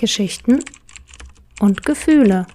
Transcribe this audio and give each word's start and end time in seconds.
Geschichten 0.00 0.64
und 1.60 1.84
Gefühle. 1.84 2.46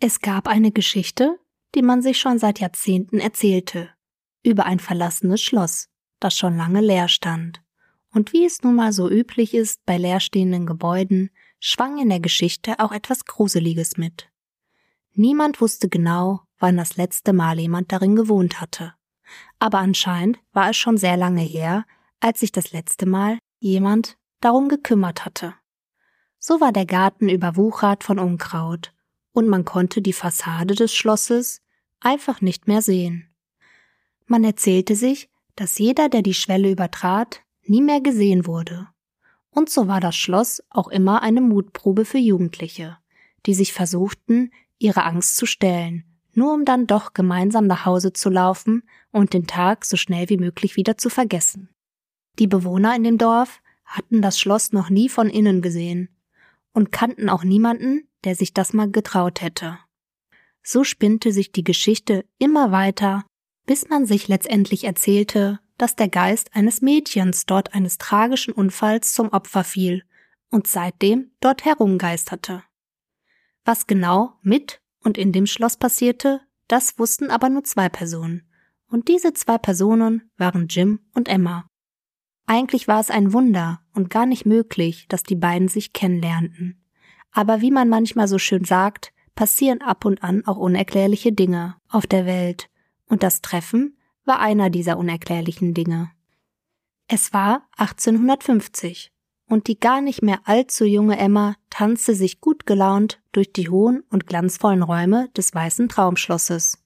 Es 0.00 0.20
gab 0.20 0.48
eine 0.48 0.72
Geschichte, 0.72 1.38
die 1.76 1.82
man 1.82 2.02
sich 2.02 2.18
schon 2.18 2.40
seit 2.40 2.58
Jahrzehnten 2.58 3.20
erzählte, 3.20 3.90
über 4.42 4.66
ein 4.66 4.80
verlassenes 4.80 5.40
Schloss, 5.40 5.88
das 6.18 6.36
schon 6.36 6.56
lange 6.56 6.80
leer 6.80 7.06
stand. 7.06 7.62
Und 8.12 8.32
wie 8.32 8.44
es 8.44 8.64
nun 8.64 8.74
mal 8.74 8.92
so 8.92 9.08
üblich 9.08 9.54
ist 9.54 9.86
bei 9.86 9.98
leerstehenden 9.98 10.66
Gebäuden, 10.66 11.30
schwang 11.60 11.98
in 11.98 12.08
der 12.08 12.18
Geschichte 12.18 12.80
auch 12.80 12.90
etwas 12.90 13.24
Gruseliges 13.24 13.98
mit. 13.98 14.32
Niemand 15.12 15.60
wusste 15.60 15.88
genau, 15.88 16.40
wann 16.58 16.76
das 16.76 16.96
letzte 16.96 17.32
Mal 17.32 17.60
jemand 17.60 17.92
darin 17.92 18.16
gewohnt 18.16 18.60
hatte. 18.60 18.94
Aber 19.60 19.78
anscheinend 19.78 20.40
war 20.52 20.70
es 20.70 20.76
schon 20.76 20.96
sehr 20.96 21.16
lange 21.16 21.42
her, 21.42 21.84
als 22.18 22.40
sich 22.40 22.50
das 22.50 22.72
letzte 22.72 23.06
Mal 23.06 23.38
jemand 23.60 24.16
darum 24.40 24.68
gekümmert 24.68 25.24
hatte. 25.24 25.54
So 26.38 26.60
war 26.60 26.72
der 26.72 26.86
Garten 26.86 27.28
überwuchert 27.28 28.04
von 28.04 28.18
Unkraut, 28.18 28.92
und 29.32 29.48
man 29.48 29.64
konnte 29.64 30.02
die 30.02 30.12
Fassade 30.12 30.74
des 30.74 30.94
Schlosses 30.94 31.62
einfach 32.00 32.40
nicht 32.40 32.66
mehr 32.66 32.82
sehen. 32.82 33.28
Man 34.26 34.44
erzählte 34.44 34.96
sich, 34.96 35.28
dass 35.56 35.78
jeder, 35.78 36.08
der 36.08 36.22
die 36.22 36.34
Schwelle 36.34 36.70
übertrat, 36.70 37.42
nie 37.64 37.82
mehr 37.82 38.00
gesehen 38.00 38.46
wurde. 38.46 38.88
Und 39.50 39.68
so 39.68 39.88
war 39.88 40.00
das 40.00 40.16
Schloss 40.16 40.62
auch 40.70 40.88
immer 40.88 41.22
eine 41.22 41.40
Mutprobe 41.40 42.04
für 42.04 42.18
Jugendliche, 42.18 42.96
die 43.46 43.54
sich 43.54 43.72
versuchten, 43.72 44.52
ihre 44.78 45.04
Angst 45.04 45.36
zu 45.36 45.46
stellen, 45.46 46.04
nur 46.32 46.54
um 46.54 46.64
dann 46.64 46.86
doch 46.86 47.12
gemeinsam 47.12 47.66
nach 47.66 47.84
Hause 47.84 48.12
zu 48.12 48.30
laufen 48.30 48.84
und 49.12 49.34
den 49.34 49.46
Tag 49.46 49.84
so 49.84 49.96
schnell 49.96 50.28
wie 50.28 50.38
möglich 50.38 50.76
wieder 50.76 50.96
zu 50.96 51.10
vergessen. 51.10 51.68
Die 52.38 52.46
Bewohner 52.46 52.94
in 52.96 53.04
dem 53.04 53.18
Dorf 53.18 53.60
hatten 53.90 54.22
das 54.22 54.38
Schloss 54.38 54.72
noch 54.72 54.88
nie 54.88 55.08
von 55.08 55.28
innen 55.28 55.62
gesehen 55.62 56.08
und 56.72 56.92
kannten 56.92 57.28
auch 57.28 57.42
niemanden, 57.42 58.08
der 58.24 58.36
sich 58.36 58.54
das 58.54 58.72
mal 58.72 58.90
getraut 58.90 59.42
hätte. 59.42 59.78
So 60.62 60.84
spinnte 60.84 61.32
sich 61.32 61.50
die 61.50 61.64
Geschichte 61.64 62.24
immer 62.38 62.70
weiter, 62.70 63.24
bis 63.66 63.88
man 63.88 64.06
sich 64.06 64.28
letztendlich 64.28 64.84
erzählte, 64.84 65.58
dass 65.76 65.96
der 65.96 66.08
Geist 66.08 66.54
eines 66.54 66.82
Mädchens 66.82 67.46
dort 67.46 67.74
eines 67.74 67.98
tragischen 67.98 68.52
Unfalls 68.52 69.12
zum 69.12 69.30
Opfer 69.30 69.64
fiel 69.64 70.04
und 70.50 70.66
seitdem 70.66 71.32
dort 71.40 71.64
herumgeisterte. 71.64 72.62
Was 73.64 73.86
genau 73.86 74.34
mit 74.42 74.80
und 75.02 75.18
in 75.18 75.32
dem 75.32 75.46
Schloss 75.46 75.76
passierte, 75.76 76.40
das 76.68 76.98
wussten 76.98 77.30
aber 77.30 77.48
nur 77.48 77.64
zwei 77.64 77.88
Personen. 77.88 78.46
Und 78.86 79.08
diese 79.08 79.32
zwei 79.34 79.58
Personen 79.58 80.30
waren 80.36 80.68
Jim 80.68 81.00
und 81.14 81.28
Emma. 81.28 81.69
Eigentlich 82.50 82.88
war 82.88 82.98
es 82.98 83.10
ein 83.10 83.32
Wunder 83.32 83.80
und 83.94 84.10
gar 84.10 84.26
nicht 84.26 84.44
möglich, 84.44 85.06
dass 85.08 85.22
die 85.22 85.36
beiden 85.36 85.68
sich 85.68 85.92
kennenlernten. 85.92 86.82
Aber 87.30 87.60
wie 87.60 87.70
man 87.70 87.88
manchmal 87.88 88.26
so 88.26 88.38
schön 88.38 88.64
sagt, 88.64 89.12
passieren 89.36 89.82
ab 89.82 90.04
und 90.04 90.24
an 90.24 90.44
auch 90.48 90.56
unerklärliche 90.56 91.30
Dinge 91.30 91.76
auf 91.88 92.08
der 92.08 92.26
Welt. 92.26 92.68
Und 93.06 93.22
das 93.22 93.40
Treffen 93.40 93.96
war 94.24 94.40
einer 94.40 94.68
dieser 94.68 94.98
unerklärlichen 94.98 95.74
Dinge. 95.74 96.10
Es 97.06 97.32
war 97.32 97.68
1850 97.76 99.12
und 99.46 99.68
die 99.68 99.78
gar 99.78 100.00
nicht 100.00 100.20
mehr 100.20 100.40
allzu 100.42 100.84
junge 100.84 101.18
Emma 101.18 101.54
tanzte 101.70 102.16
sich 102.16 102.40
gut 102.40 102.66
gelaunt 102.66 103.20
durch 103.30 103.52
die 103.52 103.68
hohen 103.68 104.02
und 104.10 104.26
glanzvollen 104.26 104.82
Räume 104.82 105.28
des 105.36 105.54
weißen 105.54 105.88
Traumschlosses. 105.88 106.82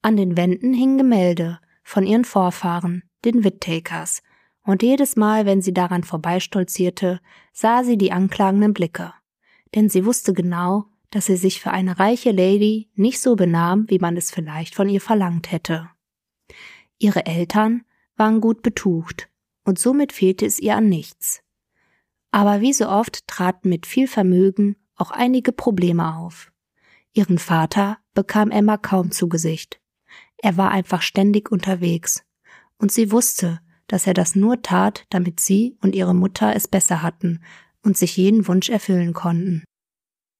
An 0.00 0.16
den 0.16 0.38
Wänden 0.38 0.72
hingen 0.72 0.96
Gemälde 0.96 1.60
von 1.82 2.06
ihren 2.06 2.24
Vorfahren, 2.24 3.02
den 3.26 3.44
Whittakers, 3.44 4.22
und 4.66 4.82
jedes 4.82 5.16
Mal, 5.16 5.46
wenn 5.46 5.62
sie 5.62 5.72
daran 5.72 6.02
vorbeistolzierte, 6.02 7.20
sah 7.52 7.84
sie 7.84 7.96
die 7.96 8.12
anklagenden 8.12 8.74
Blicke. 8.74 9.14
Denn 9.74 9.88
sie 9.88 10.04
wusste 10.04 10.32
genau, 10.32 10.86
dass 11.10 11.26
sie 11.26 11.36
sich 11.36 11.60
für 11.60 11.70
eine 11.70 11.98
reiche 11.98 12.32
Lady 12.32 12.90
nicht 12.94 13.20
so 13.20 13.36
benahm, 13.36 13.88
wie 13.88 14.00
man 14.00 14.16
es 14.16 14.32
vielleicht 14.32 14.74
von 14.74 14.88
ihr 14.88 15.00
verlangt 15.00 15.52
hätte. 15.52 15.88
Ihre 16.98 17.26
Eltern 17.26 17.84
waren 18.16 18.40
gut 18.40 18.62
betucht, 18.62 19.28
und 19.64 19.78
somit 19.78 20.12
fehlte 20.12 20.44
es 20.44 20.58
ihr 20.58 20.76
an 20.76 20.88
nichts. 20.88 21.42
Aber 22.30 22.60
wie 22.60 22.72
so 22.72 22.88
oft 22.88 23.26
traten 23.28 23.68
mit 23.68 23.86
viel 23.86 24.08
Vermögen 24.08 24.76
auch 24.96 25.10
einige 25.10 25.52
Probleme 25.52 26.16
auf. 26.16 26.52
Ihren 27.12 27.38
Vater 27.38 27.98
bekam 28.14 28.50
Emma 28.50 28.76
kaum 28.76 29.10
zu 29.10 29.28
Gesicht. 29.28 29.80
Er 30.38 30.56
war 30.56 30.70
einfach 30.70 31.02
ständig 31.02 31.52
unterwegs, 31.52 32.24
und 32.78 32.90
sie 32.90 33.12
wusste, 33.12 33.60
dass 33.88 34.06
er 34.06 34.14
das 34.14 34.34
nur 34.34 34.62
tat, 34.62 35.06
damit 35.10 35.40
sie 35.40 35.76
und 35.80 35.94
ihre 35.94 36.14
Mutter 36.14 36.54
es 36.54 36.68
besser 36.68 37.02
hatten 37.02 37.40
und 37.82 37.96
sich 37.96 38.16
jeden 38.16 38.48
Wunsch 38.48 38.68
erfüllen 38.68 39.12
konnten. 39.12 39.64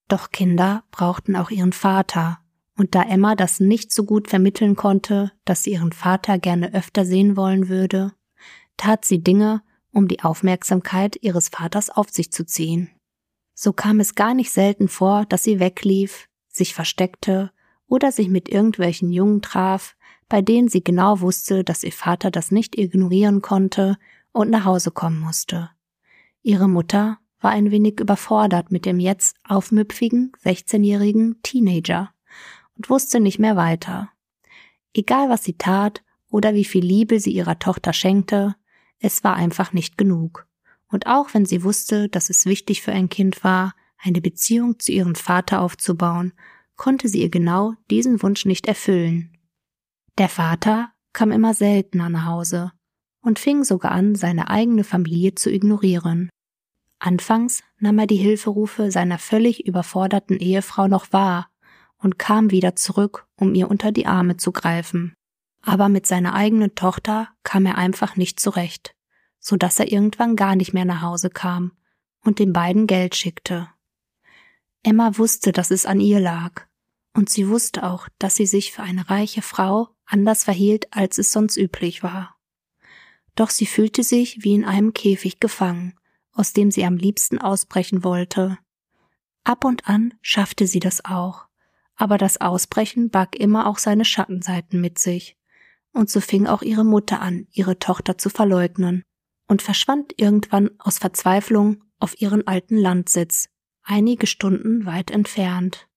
Doch 0.07 0.31
Kinder 0.31 0.83
brauchten 0.91 1.35
auch 1.35 1.49
ihren 1.49 1.73
Vater, 1.73 2.39
und 2.75 2.93
da 2.93 3.01
Emma 3.01 3.35
das 3.35 3.59
nicht 3.59 3.91
so 3.91 4.03
gut 4.03 4.29
vermitteln 4.29 4.75
konnte, 4.75 5.31
dass 5.45 5.63
sie 5.63 5.71
ihren 5.71 5.91
Vater 5.91 6.37
gerne 6.37 6.73
öfter 6.73 7.05
sehen 7.05 7.35
wollen 7.35 7.69
würde, 7.69 8.13
tat 8.77 9.03
sie 9.03 9.23
Dinge, 9.23 9.63
um 9.91 10.07
die 10.07 10.23
Aufmerksamkeit 10.23 11.17
ihres 11.21 11.49
Vaters 11.49 11.89
auf 11.89 12.09
sich 12.11 12.31
zu 12.31 12.45
ziehen. 12.45 12.91
So 13.55 13.73
kam 13.73 13.99
es 13.99 14.13
gar 14.13 14.35
nicht 14.35 14.51
selten 14.51 14.87
vor, 14.87 15.25
dass 15.25 15.43
sie 15.43 15.59
weglief, 15.59 16.27
sich 16.47 16.75
versteckte 16.75 17.51
oder 17.87 18.11
sich 18.11 18.29
mit 18.29 18.47
irgendwelchen 18.49 19.11
Jungen 19.11 19.41
traf, 19.41 19.96
bei 20.29 20.41
denen 20.41 20.67
sie 20.67 20.83
genau 20.83 21.21
wusste, 21.21 21.63
dass 21.63 21.83
ihr 21.83 21.91
Vater 21.91 22.31
das 22.31 22.51
nicht 22.51 22.77
ignorieren 22.77 23.41
konnte 23.41 23.97
und 24.31 24.49
nach 24.49 24.65
Hause 24.65 24.91
kommen 24.91 25.19
musste. 25.19 25.69
Ihre 26.41 26.67
Mutter 26.67 27.19
war 27.39 27.51
ein 27.51 27.71
wenig 27.71 27.99
überfordert 27.99 28.71
mit 28.71 28.85
dem 28.85 28.99
jetzt 28.99 29.37
aufmüpfigen, 29.47 30.31
16-jährigen 30.43 31.41
Teenager 31.43 32.11
und 32.75 32.89
wusste 32.89 33.19
nicht 33.19 33.39
mehr 33.39 33.55
weiter. 33.55 34.09
Egal 34.93 35.29
was 35.29 35.43
sie 35.43 35.53
tat 35.53 36.03
oder 36.29 36.53
wie 36.53 36.65
viel 36.65 36.83
Liebe 36.83 37.19
sie 37.19 37.31
ihrer 37.31 37.59
Tochter 37.59 37.93
schenkte, 37.93 38.55
es 38.99 39.23
war 39.23 39.35
einfach 39.35 39.73
nicht 39.73 39.97
genug. 39.97 40.47
Und 40.89 41.07
auch 41.07 41.33
wenn 41.33 41.45
sie 41.45 41.63
wusste, 41.63 42.09
dass 42.09 42.29
es 42.29 42.45
wichtig 42.45 42.81
für 42.81 42.91
ein 42.91 43.09
Kind 43.09 43.43
war, 43.43 43.75
eine 43.97 44.21
Beziehung 44.21 44.79
zu 44.79 44.91
ihrem 44.91 45.15
Vater 45.15 45.61
aufzubauen, 45.61 46.33
konnte 46.75 47.07
sie 47.07 47.21
ihr 47.21 47.29
genau 47.29 47.73
diesen 47.89 48.21
Wunsch 48.23 48.45
nicht 48.45 48.67
erfüllen. 48.67 49.36
Der 50.17 50.29
Vater 50.29 50.91
kam 51.13 51.31
immer 51.31 51.53
seltener 51.53 52.09
nach 52.09 52.25
Hause 52.25 52.71
und 53.21 53.37
fing 53.37 53.63
sogar 53.63 53.91
an, 53.91 54.15
seine 54.15 54.49
eigene 54.49 54.83
Familie 54.83 55.35
zu 55.35 55.51
ignorieren. 55.51 56.29
Anfangs 56.99 57.61
nahm 57.79 57.99
er 57.99 58.07
die 58.07 58.15
Hilferufe 58.15 58.89
seiner 58.91 59.19
völlig 59.19 59.67
überforderten 59.67 60.39
Ehefrau 60.39 60.87
noch 60.87 61.13
wahr 61.13 61.51
und 61.99 62.17
kam 62.17 62.49
wieder 62.49 62.75
zurück, 62.75 63.27
um 63.35 63.53
ihr 63.53 63.69
unter 63.69 63.91
die 63.91 64.07
Arme 64.07 64.37
zu 64.37 64.51
greifen. 64.51 65.13
Aber 65.61 65.89
mit 65.89 66.07
seiner 66.07 66.33
eigenen 66.33 66.73
Tochter 66.73 67.29
kam 67.43 67.65
er 67.67 67.77
einfach 67.77 68.15
nicht 68.15 68.39
zurecht, 68.39 68.95
so 69.39 69.55
dass 69.55 69.79
er 69.79 69.91
irgendwann 69.91 70.35
gar 70.35 70.55
nicht 70.55 70.73
mehr 70.73 70.85
nach 70.85 71.01
Hause 71.01 71.29
kam 71.29 71.73
und 72.23 72.39
den 72.39 72.53
beiden 72.53 72.87
Geld 72.87 73.15
schickte. 73.15 73.69
Emma 74.81 75.17
wusste, 75.17 75.51
dass 75.51 75.69
es 75.69 75.85
an 75.85 75.99
ihr 75.99 76.19
lag, 76.19 76.65
und 77.13 77.29
sie 77.29 77.49
wusste 77.49 77.83
auch, 77.83 78.07
dass 78.19 78.35
sie 78.35 78.45
sich 78.45 78.71
für 78.71 78.83
eine 78.83 79.09
reiche 79.09 79.41
Frau 79.41 79.89
anders 80.07 80.43
verhielt, 80.43 80.87
als 80.91 81.17
es 81.17 81.31
sonst 81.31 81.57
üblich 81.57 82.01
war. 82.01 82.37
Doch 83.35 83.51
sie 83.51 83.67
fühlte 83.67 84.03
sich 84.03 84.43
wie 84.43 84.55
in 84.55 84.65
einem 84.65 84.93
Käfig 84.93 85.39
gefangen, 85.39 85.93
aus 86.31 86.53
dem 86.53 86.71
sie 86.71 86.85
am 86.85 86.97
liebsten 86.97 87.37
ausbrechen 87.37 88.03
wollte. 88.03 88.57
Ab 89.43 89.63
und 89.63 89.87
an 89.87 90.13
schaffte 90.21 90.65
sie 90.67 90.79
das 90.79 91.05
auch, 91.05 91.45
aber 91.95 92.17
das 92.17 92.41
Ausbrechen 92.41 93.09
barg 93.09 93.35
immer 93.35 93.67
auch 93.67 93.77
seine 93.77 94.05
Schattenseiten 94.05 94.81
mit 94.81 94.99
sich. 94.99 95.37
Und 95.93 96.09
so 96.09 96.19
fing 96.19 96.47
auch 96.47 96.61
ihre 96.61 96.85
Mutter 96.85 97.21
an, 97.21 97.47
ihre 97.51 97.79
Tochter 97.79 98.17
zu 98.17 98.29
verleugnen 98.29 99.03
und 99.47 99.61
verschwand 99.61 100.13
irgendwann 100.17 100.71
aus 100.79 100.99
Verzweiflung 100.99 101.83
auf 101.99 102.19
ihren 102.21 102.45
alten 102.45 102.77
Landsitz, 102.77 103.49
einige 103.83 104.27
Stunden 104.27 104.85
weit 104.85 105.09
entfernt. 105.09 105.87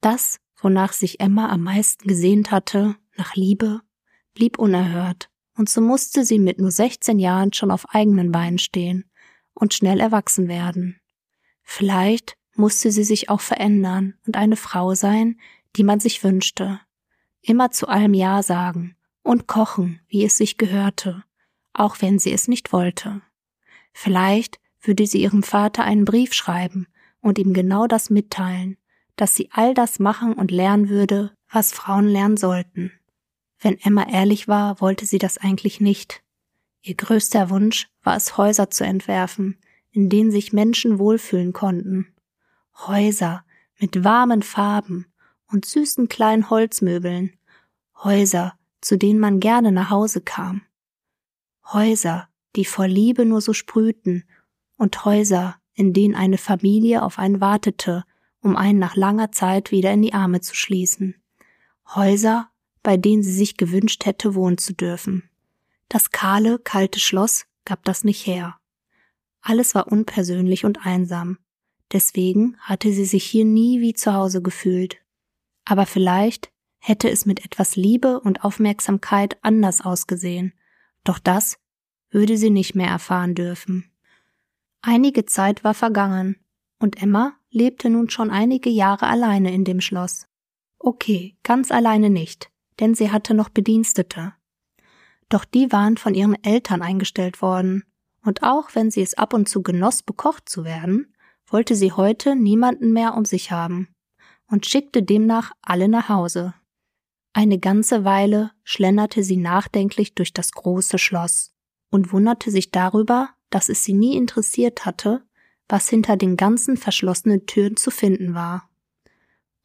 Das, 0.00 0.38
wonach 0.60 0.92
sich 0.92 1.20
Emma 1.20 1.48
am 1.48 1.62
meisten 1.62 2.06
gesehnt 2.06 2.50
hatte, 2.50 2.96
nach 3.18 3.34
Liebe, 3.34 3.80
blieb 4.34 4.58
unerhört, 4.58 5.30
und 5.56 5.68
so 5.68 5.80
musste 5.80 6.24
sie 6.24 6.38
mit 6.38 6.58
nur 6.58 6.70
16 6.70 7.18
Jahren 7.18 7.52
schon 7.52 7.70
auf 7.70 7.88
eigenen 7.94 8.30
Beinen 8.30 8.58
stehen 8.58 9.10
und 9.54 9.74
schnell 9.74 10.00
erwachsen 10.00 10.48
werden. 10.48 11.00
Vielleicht 11.62 12.36
musste 12.54 12.90
sie 12.90 13.04
sich 13.04 13.30
auch 13.30 13.40
verändern 13.40 14.14
und 14.26 14.36
eine 14.36 14.56
Frau 14.56 14.94
sein, 14.94 15.40
die 15.76 15.84
man 15.84 16.00
sich 16.00 16.22
wünschte. 16.22 16.80
Immer 17.40 17.70
zu 17.70 17.88
allem 17.88 18.14
Ja 18.14 18.42
sagen 18.42 18.96
und 19.22 19.46
kochen, 19.46 20.00
wie 20.08 20.24
es 20.24 20.36
sich 20.36 20.58
gehörte, 20.58 21.24
auch 21.72 22.00
wenn 22.00 22.18
sie 22.18 22.32
es 22.32 22.48
nicht 22.48 22.72
wollte. 22.72 23.22
Vielleicht 23.92 24.60
würde 24.80 25.06
sie 25.06 25.22
ihrem 25.22 25.42
Vater 25.42 25.84
einen 25.84 26.04
Brief 26.04 26.32
schreiben 26.32 26.86
und 27.20 27.38
ihm 27.38 27.52
genau 27.54 27.86
das 27.86 28.10
mitteilen, 28.10 28.76
dass 29.16 29.34
sie 29.34 29.48
all 29.50 29.74
das 29.74 29.98
machen 29.98 30.34
und 30.34 30.50
lernen 30.50 30.88
würde, 30.88 31.32
was 31.50 31.72
Frauen 31.72 32.06
lernen 32.06 32.36
sollten. 32.36 32.92
Wenn 33.66 33.80
Emma 33.80 34.08
ehrlich 34.08 34.46
war, 34.46 34.80
wollte 34.80 35.06
sie 35.06 35.18
das 35.18 35.38
eigentlich 35.38 35.80
nicht. 35.80 36.22
Ihr 36.82 36.94
größter 36.94 37.50
Wunsch 37.50 37.88
war 38.04 38.16
es, 38.16 38.36
Häuser 38.36 38.70
zu 38.70 38.84
entwerfen, 38.84 39.58
in 39.90 40.08
denen 40.08 40.30
sich 40.30 40.52
Menschen 40.52 41.00
wohlfühlen 41.00 41.52
konnten. 41.52 42.14
Häuser 42.86 43.44
mit 43.80 44.04
warmen 44.04 44.44
Farben 44.44 45.06
und 45.48 45.64
süßen 45.64 46.06
kleinen 46.06 46.48
Holzmöbeln. 46.48 47.32
Häuser, 48.04 48.56
zu 48.80 48.96
denen 48.96 49.18
man 49.18 49.40
gerne 49.40 49.72
nach 49.72 49.90
Hause 49.90 50.20
kam. 50.20 50.62
Häuser, 51.64 52.28
die 52.54 52.66
vor 52.66 52.86
Liebe 52.86 53.24
nur 53.24 53.40
so 53.40 53.52
sprühten 53.52 54.22
und 54.76 55.04
Häuser, 55.04 55.56
in 55.74 55.92
denen 55.92 56.14
eine 56.14 56.38
Familie 56.38 57.02
auf 57.02 57.18
einen 57.18 57.40
wartete, 57.40 58.04
um 58.40 58.54
einen 58.54 58.78
nach 58.78 58.94
langer 58.94 59.32
Zeit 59.32 59.72
wieder 59.72 59.92
in 59.92 60.02
die 60.02 60.14
Arme 60.14 60.40
zu 60.40 60.54
schließen. 60.54 61.16
Häuser, 61.96 62.48
bei 62.86 62.96
denen 62.96 63.24
sie 63.24 63.32
sich 63.32 63.56
gewünscht 63.56 64.06
hätte, 64.06 64.36
wohnen 64.36 64.58
zu 64.58 64.72
dürfen. 64.72 65.28
Das 65.88 66.12
kahle, 66.12 66.60
kalte 66.60 67.00
Schloss 67.00 67.46
gab 67.64 67.84
das 67.84 68.04
nicht 68.04 68.24
her. 68.28 68.60
Alles 69.40 69.74
war 69.74 69.90
unpersönlich 69.90 70.64
und 70.64 70.86
einsam. 70.86 71.38
Deswegen 71.92 72.56
hatte 72.60 72.92
sie 72.92 73.04
sich 73.04 73.24
hier 73.24 73.44
nie 73.44 73.80
wie 73.80 73.92
zu 73.92 74.14
Hause 74.14 74.40
gefühlt. 74.40 74.98
Aber 75.64 75.84
vielleicht 75.84 76.52
hätte 76.78 77.10
es 77.10 77.26
mit 77.26 77.44
etwas 77.44 77.74
Liebe 77.74 78.20
und 78.20 78.44
Aufmerksamkeit 78.44 79.36
anders 79.42 79.80
ausgesehen. 79.80 80.52
Doch 81.02 81.18
das 81.18 81.58
würde 82.10 82.38
sie 82.38 82.50
nicht 82.50 82.76
mehr 82.76 82.88
erfahren 82.88 83.34
dürfen. 83.34 83.90
Einige 84.80 85.26
Zeit 85.26 85.64
war 85.64 85.74
vergangen, 85.74 86.36
und 86.78 87.02
Emma 87.02 87.34
lebte 87.50 87.90
nun 87.90 88.10
schon 88.10 88.30
einige 88.30 88.70
Jahre 88.70 89.08
alleine 89.08 89.52
in 89.52 89.64
dem 89.64 89.80
Schloss. 89.80 90.28
Okay, 90.78 91.36
ganz 91.42 91.72
alleine 91.72 92.10
nicht, 92.10 92.48
denn 92.80 92.94
sie 92.94 93.10
hatte 93.10 93.34
noch 93.34 93.48
Bedienstete. 93.48 94.34
Doch 95.28 95.44
die 95.44 95.72
waren 95.72 95.96
von 95.96 96.14
ihren 96.14 96.42
Eltern 96.44 96.82
eingestellt 96.82 97.42
worden, 97.42 97.84
und 98.22 98.42
auch 98.42 98.74
wenn 98.74 98.90
sie 98.90 99.02
es 99.02 99.14
ab 99.14 99.34
und 99.34 99.48
zu 99.48 99.62
genoss, 99.62 100.02
bekocht 100.02 100.48
zu 100.48 100.64
werden, 100.64 101.14
wollte 101.46 101.76
sie 101.76 101.92
heute 101.92 102.34
niemanden 102.34 102.92
mehr 102.92 103.14
um 103.14 103.24
sich 103.24 103.52
haben 103.52 103.88
und 104.48 104.66
schickte 104.66 105.02
demnach 105.02 105.52
alle 105.62 105.88
nach 105.88 106.08
Hause. 106.08 106.54
Eine 107.32 107.58
ganze 107.58 108.04
Weile 108.04 108.52
schlenderte 108.64 109.22
sie 109.22 109.36
nachdenklich 109.36 110.14
durch 110.14 110.32
das 110.32 110.52
große 110.52 110.98
Schloss 110.98 111.52
und 111.90 112.12
wunderte 112.12 112.50
sich 112.50 112.70
darüber, 112.70 113.30
dass 113.50 113.68
es 113.68 113.84
sie 113.84 113.92
nie 113.92 114.16
interessiert 114.16 114.86
hatte, 114.86 115.22
was 115.68 115.88
hinter 115.88 116.16
den 116.16 116.36
ganzen 116.36 116.76
verschlossenen 116.76 117.46
Türen 117.46 117.76
zu 117.76 117.90
finden 117.90 118.34
war. 118.34 118.68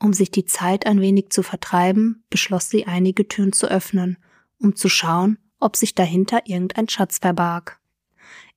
Um 0.01 0.13
sich 0.13 0.31
die 0.31 0.45
Zeit 0.45 0.88
ein 0.88 1.00
wenig 1.00 1.30
zu 1.30 1.44
vertreiben, 1.44 2.24
beschloss 2.31 2.69
sie 2.69 2.88
einige 2.88 3.27
Türen 3.27 3.53
zu 3.53 3.68
öffnen, 3.68 4.18
um 4.57 4.75
zu 4.75 4.89
schauen, 4.89 5.38
ob 5.59 5.75
sich 5.75 5.94
dahinter 5.94 6.42
irgendein 6.45 6.89
Schatz 6.89 7.19
verbarg. 7.19 7.80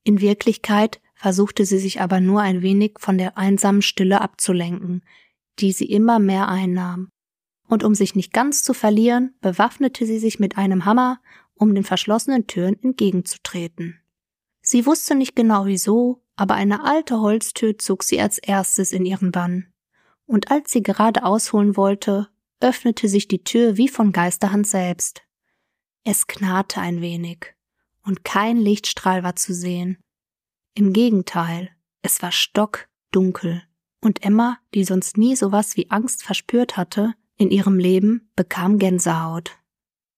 In 0.05 0.23
Wirklichkeit 0.23 1.03
versuchte 1.15 1.67
sie 1.67 1.79
sich 1.79 2.01
aber 2.01 2.21
nur 2.21 2.41
ein 2.41 2.63
wenig 2.63 2.95
von 2.99 3.19
der 3.19 3.37
einsamen 3.37 3.83
Stille 3.83 4.23
abzulenken, 4.23 5.03
die 5.59 5.73
sie 5.73 5.85
immer 5.85 6.19
mehr 6.19 6.49
einnahm. 6.49 7.11
Und 7.69 7.85
um 7.85 7.95
sich 7.95 8.15
nicht 8.15 8.33
ganz 8.33 8.63
zu 8.63 8.73
verlieren, 8.73 9.35
bewaffnete 9.43 10.07
sie 10.07 10.19
sich 10.19 10.39
mit 10.39 10.57
einem 10.57 10.87
Hammer, 10.87 11.21
um 11.55 11.75
den 11.75 11.85
verschlossenen 11.85 12.47
Türen 12.47 12.83
entgegenzutreten. 12.83 14.01
Sie 14.63 14.87
wusste 14.87 15.15
nicht 15.15 15.37
genau 15.37 15.67
wieso, 15.67 16.23
aber 16.37 16.55
eine 16.55 16.85
alte 16.85 17.21
Holztür 17.21 17.79
zog 17.79 18.03
sie 18.03 18.19
als 18.19 18.39
erstes 18.39 18.93
in 18.93 19.05
ihren 19.05 19.31
Bann. 19.31 19.74
Und 20.27 20.51
als 20.51 20.71
sie 20.71 20.83
gerade 20.83 21.25
ausholen 21.25 21.77
wollte, 21.77 22.29
öffnete 22.61 23.09
sich 23.09 23.29
die 23.29 23.45
Tür 23.45 23.77
wie 23.77 23.89
von 23.89 24.13
Geisterhand 24.13 24.67
selbst. 24.67 25.23
Es 26.03 26.27
knarrte 26.27 26.81
ein 26.81 27.01
wenig, 27.01 27.55
und 28.03 28.25
kein 28.25 28.57
Lichtstrahl 28.57 29.23
war 29.23 29.37
zu 29.37 29.55
sehen. 29.55 29.99
Im 30.75 30.93
Gegenteil, 30.93 31.71
es 32.03 32.23
war 32.23 32.33
stockdunkel, 32.33 33.63
und 34.01 34.23
Emma, 34.23 34.59
die 34.75 34.85
sonst 34.85 35.17
nie 35.17 35.37
sowas 35.37 35.77
wie 35.77 35.91
Angst 35.91 36.23
verspürt 36.23 36.77
hatte, 36.77 37.15
in 37.37 37.51
ihrem 37.51 37.79
Leben 37.79 38.31
bekam 38.37 38.79
Gänsehaut. 38.79 39.59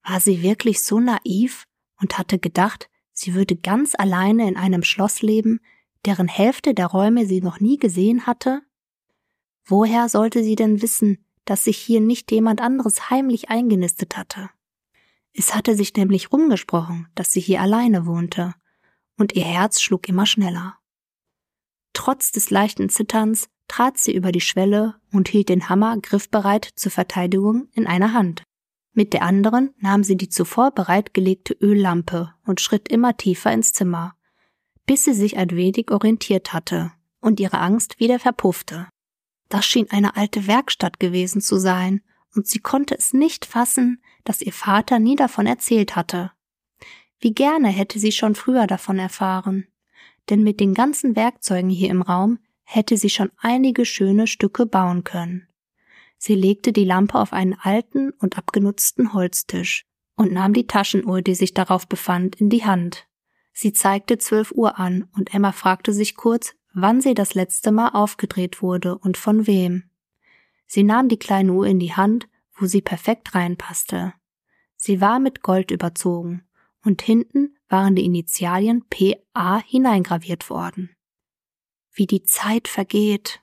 War 0.02 0.20
sie 0.20 0.42
wirklich 0.42 0.82
so 0.82 1.00
naiv 1.00 1.64
und 2.00 2.18
hatte 2.18 2.38
gedacht, 2.38 2.88
sie 3.12 3.34
würde 3.34 3.56
ganz 3.56 3.94
alleine 3.96 4.48
in 4.48 4.56
einem 4.56 4.82
Schloss 4.82 5.22
leben, 5.22 5.60
deren 6.04 6.28
Hälfte 6.28 6.74
der 6.74 6.86
Räume 6.86 7.26
sie 7.26 7.40
noch 7.40 7.60
nie 7.60 7.78
gesehen 7.78 8.26
hatte? 8.26 8.62
Woher 9.66 10.08
sollte 10.08 10.44
sie 10.44 10.54
denn 10.54 10.80
wissen, 10.80 11.18
dass 11.44 11.64
sich 11.64 11.76
hier 11.76 12.00
nicht 12.00 12.30
jemand 12.30 12.60
anderes 12.60 13.10
heimlich 13.10 13.50
eingenistet 13.50 14.16
hatte? 14.16 14.50
Es 15.32 15.54
hatte 15.54 15.74
sich 15.76 15.94
nämlich 15.94 16.32
rumgesprochen, 16.32 17.08
dass 17.14 17.32
sie 17.32 17.40
hier 17.40 17.60
alleine 17.60 18.06
wohnte, 18.06 18.54
und 19.18 19.34
ihr 19.34 19.44
Herz 19.44 19.80
schlug 19.80 20.08
immer 20.08 20.24
schneller. 20.24 20.78
Trotz 21.92 22.30
des 22.30 22.50
leichten 22.50 22.88
Zitterns 22.88 23.48
trat 23.68 23.98
sie 23.98 24.14
über 24.14 24.30
die 24.30 24.40
Schwelle 24.40 24.94
und 25.12 25.28
hielt 25.28 25.48
den 25.48 25.68
Hammer 25.68 25.96
griffbereit 26.00 26.68
zur 26.76 26.92
Verteidigung 26.92 27.68
in 27.72 27.86
einer 27.86 28.12
Hand. 28.12 28.44
Mit 28.92 29.12
der 29.12 29.22
anderen 29.22 29.74
nahm 29.78 30.04
sie 30.04 30.16
die 30.16 30.28
zuvor 30.28 30.70
bereitgelegte 30.70 31.54
Öllampe 31.60 32.32
und 32.46 32.60
schritt 32.60 32.88
immer 32.88 33.16
tiefer 33.16 33.52
ins 33.52 33.72
Zimmer, 33.72 34.14
bis 34.86 35.04
sie 35.04 35.14
sich 35.14 35.36
ein 35.36 35.50
wenig 35.50 35.90
orientiert 35.90 36.52
hatte 36.52 36.92
und 37.20 37.40
ihre 37.40 37.58
Angst 37.58 37.98
wieder 37.98 38.18
verpuffte. 38.18 38.88
Das 39.48 39.64
schien 39.64 39.90
eine 39.90 40.16
alte 40.16 40.46
Werkstatt 40.46 40.98
gewesen 40.98 41.40
zu 41.40 41.58
sein, 41.58 42.02
und 42.34 42.46
sie 42.46 42.58
konnte 42.58 42.96
es 42.96 43.12
nicht 43.12 43.46
fassen, 43.46 44.02
dass 44.24 44.42
ihr 44.42 44.52
Vater 44.52 44.98
nie 44.98 45.16
davon 45.16 45.46
erzählt 45.46 45.96
hatte. 45.96 46.32
Wie 47.18 47.32
gerne 47.32 47.68
hätte 47.68 47.98
sie 47.98 48.12
schon 48.12 48.34
früher 48.34 48.66
davon 48.66 48.98
erfahren. 48.98 49.66
Denn 50.28 50.42
mit 50.42 50.60
den 50.60 50.74
ganzen 50.74 51.16
Werkzeugen 51.16 51.70
hier 51.70 51.90
im 51.90 52.02
Raum 52.02 52.38
hätte 52.64 52.96
sie 52.96 53.10
schon 53.10 53.30
einige 53.38 53.84
schöne 53.84 54.26
Stücke 54.26 54.66
bauen 54.66 55.04
können. 55.04 55.48
Sie 56.18 56.34
legte 56.34 56.72
die 56.72 56.84
Lampe 56.84 57.18
auf 57.18 57.32
einen 57.32 57.54
alten 57.54 58.10
und 58.10 58.36
abgenutzten 58.36 59.12
Holztisch 59.12 59.86
und 60.16 60.32
nahm 60.32 60.52
die 60.52 60.66
Taschenuhr, 60.66 61.22
die 61.22 61.34
sich 61.34 61.54
darauf 61.54 61.86
befand, 61.86 62.36
in 62.36 62.48
die 62.48 62.64
Hand. 62.64 63.06
Sie 63.52 63.72
zeigte 63.72 64.18
zwölf 64.18 64.50
Uhr 64.52 64.78
an 64.78 65.08
und 65.14 65.32
Emma 65.32 65.52
fragte 65.52 65.92
sich 65.92 66.16
kurz, 66.16 66.54
wann 66.78 67.00
sie 67.00 67.14
das 67.14 67.32
letzte 67.32 67.72
Mal 67.72 67.88
aufgedreht 67.88 68.60
wurde 68.60 68.98
und 68.98 69.16
von 69.16 69.46
wem. 69.46 69.84
Sie 70.66 70.82
nahm 70.82 71.08
die 71.08 71.18
kleine 71.18 71.52
Uhr 71.54 71.66
in 71.66 71.78
die 71.78 71.94
Hand, 71.94 72.28
wo 72.54 72.66
sie 72.66 72.82
perfekt 72.82 73.34
reinpasste. 73.34 74.12
Sie 74.76 75.00
war 75.00 75.18
mit 75.18 75.42
Gold 75.42 75.70
überzogen 75.70 76.46
und 76.84 77.00
hinten 77.00 77.56
waren 77.70 77.96
die 77.96 78.04
Initialien 78.04 78.84
PA 78.90 79.62
hineingraviert 79.64 80.50
worden. 80.50 80.94
Wie 81.92 82.06
die 82.06 82.24
Zeit 82.24 82.68
vergeht. 82.68 83.40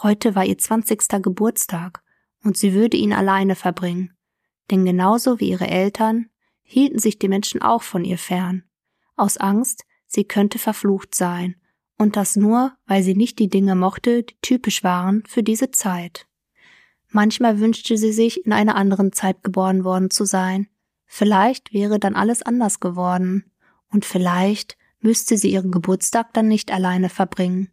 Heute 0.00 0.36
war 0.36 0.44
ihr 0.44 0.56
zwanzigster 0.56 1.18
Geburtstag 1.18 2.04
und 2.44 2.56
sie 2.56 2.74
würde 2.74 2.96
ihn 2.96 3.12
alleine 3.12 3.56
verbringen. 3.56 4.16
Denn 4.70 4.84
genauso 4.84 5.40
wie 5.40 5.50
ihre 5.50 5.66
Eltern 5.66 6.30
hielten 6.62 7.00
sich 7.00 7.18
die 7.18 7.28
Menschen 7.28 7.60
auch 7.60 7.82
von 7.82 8.04
ihr 8.04 8.18
fern. 8.18 8.62
Aus 9.16 9.36
Angst, 9.36 9.84
sie 10.06 10.24
könnte 10.24 10.60
verflucht 10.60 11.16
sein. 11.16 11.56
Und 12.02 12.16
das 12.16 12.34
nur, 12.34 12.72
weil 12.84 13.04
sie 13.04 13.14
nicht 13.14 13.38
die 13.38 13.48
Dinge 13.48 13.76
mochte, 13.76 14.24
die 14.24 14.34
typisch 14.42 14.82
waren 14.82 15.22
für 15.28 15.44
diese 15.44 15.70
Zeit. 15.70 16.26
Manchmal 17.10 17.60
wünschte 17.60 17.96
sie 17.96 18.12
sich, 18.12 18.44
in 18.44 18.52
einer 18.52 18.74
anderen 18.74 19.12
Zeit 19.12 19.44
geboren 19.44 19.84
worden 19.84 20.10
zu 20.10 20.24
sein. 20.24 20.66
Vielleicht 21.06 21.72
wäre 21.72 22.00
dann 22.00 22.16
alles 22.16 22.42
anders 22.42 22.80
geworden. 22.80 23.52
Und 23.88 24.04
vielleicht 24.04 24.76
müsste 24.98 25.38
sie 25.38 25.52
ihren 25.52 25.70
Geburtstag 25.70 26.32
dann 26.32 26.48
nicht 26.48 26.72
alleine 26.72 27.08
verbringen. 27.08 27.70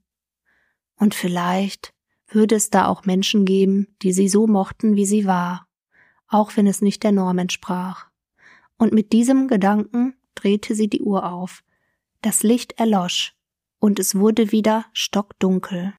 Und 0.96 1.16
vielleicht 1.16 1.96
würde 2.28 2.54
es 2.54 2.70
da 2.70 2.86
auch 2.86 3.06
Menschen 3.06 3.46
geben, 3.46 3.88
die 4.04 4.14
sie 4.14 4.30
so 4.30 4.46
mochten, 4.46 4.96
wie 4.96 5.08
sie 5.08 5.26
war, 5.26 5.68
auch 6.28 6.56
wenn 6.56 6.68
es 6.68 6.84
nicht 6.84 7.02
der 7.02 7.14
Norm 7.14 7.40
entsprach. 7.40 8.12
Und 8.78 8.94
mit 8.94 9.12
diesem 9.12 9.48
Gedanken 9.48 10.14
drehte 10.36 10.76
sie 10.76 10.88
die 10.88 11.02
Uhr 11.02 11.34
auf. 11.34 11.64
Das 12.22 12.44
Licht 12.44 12.74
erlosch, 12.74 13.34
und 13.80 14.00
es 14.00 14.16
wurde 14.16 14.52
wieder 14.52 14.86
stockdunkel. 14.94 15.94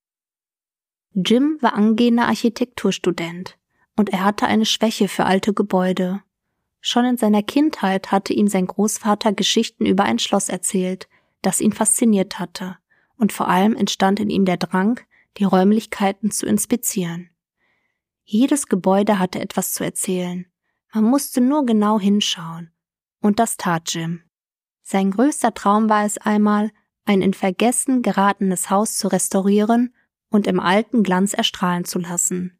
Jim 1.13 1.59
war 1.61 1.75
angehender 1.75 2.27
Architekturstudent, 2.27 3.59
und 3.97 4.11
er 4.11 4.25
hatte 4.25 4.47
eine 4.47 4.67
Schwäche 4.67 5.09
für 5.09 5.25
alte 5.25 5.53
Gebäude. 5.53 6.23
Schon 6.81 7.05
in 7.05 7.17
seiner 7.17 7.43
Kindheit 7.43 8.13
hatte 8.13 8.33
ihm 8.33 8.49
sein 8.49 8.67
Großvater 8.67 9.33
Geschichten 9.33 9.85
über 9.85 10.05
ein 10.05 10.19
Schloss 10.19 10.49
erzählt, 10.49 11.09
das 11.43 11.61
ihn 11.61 11.73
fasziniert 11.73 12.39
hatte, 12.39 12.77
und 13.17 13.33
vor 13.33 13.49
allem 13.49 13.75
entstand 13.75 14.21
in 14.21 14.31
ihm 14.31 14.45
der 14.45 14.57
Drang, 14.57 15.01
die 15.39 15.45
Räumlichkeiten 15.45 16.31
zu 16.31 16.47
inspizieren. 16.47 17.31
Jedes 18.25 18.67
Gebäude 18.67 19.19
hatte 19.19 19.41
etwas 19.41 19.73
zu 19.73 19.85
erzählen. 19.85 20.47
Man 20.95 21.05
musste 21.05 21.41
nur 21.41 21.67
genau 21.67 21.99
hinschauen. 21.99 22.71
Und 23.21 23.39
das 23.39 23.57
tat 23.57 23.93
Jim. 23.93 24.23
Sein 24.83 25.11
größter 25.11 25.53
Traum 25.53 25.89
war 25.89 26.05
es 26.05 26.19
einmal, 26.19 26.71
ein 27.11 27.23
in 27.23 27.35
Vergessen 27.35 28.03
geratenes 28.03 28.71
Haus 28.71 28.97
zu 28.97 29.09
restaurieren 29.09 29.93
und 30.31 30.47
im 30.47 30.61
alten 30.61 31.03
Glanz 31.03 31.35
erstrahlen 31.35 31.85
zu 31.85 31.99
lassen. 31.99 32.57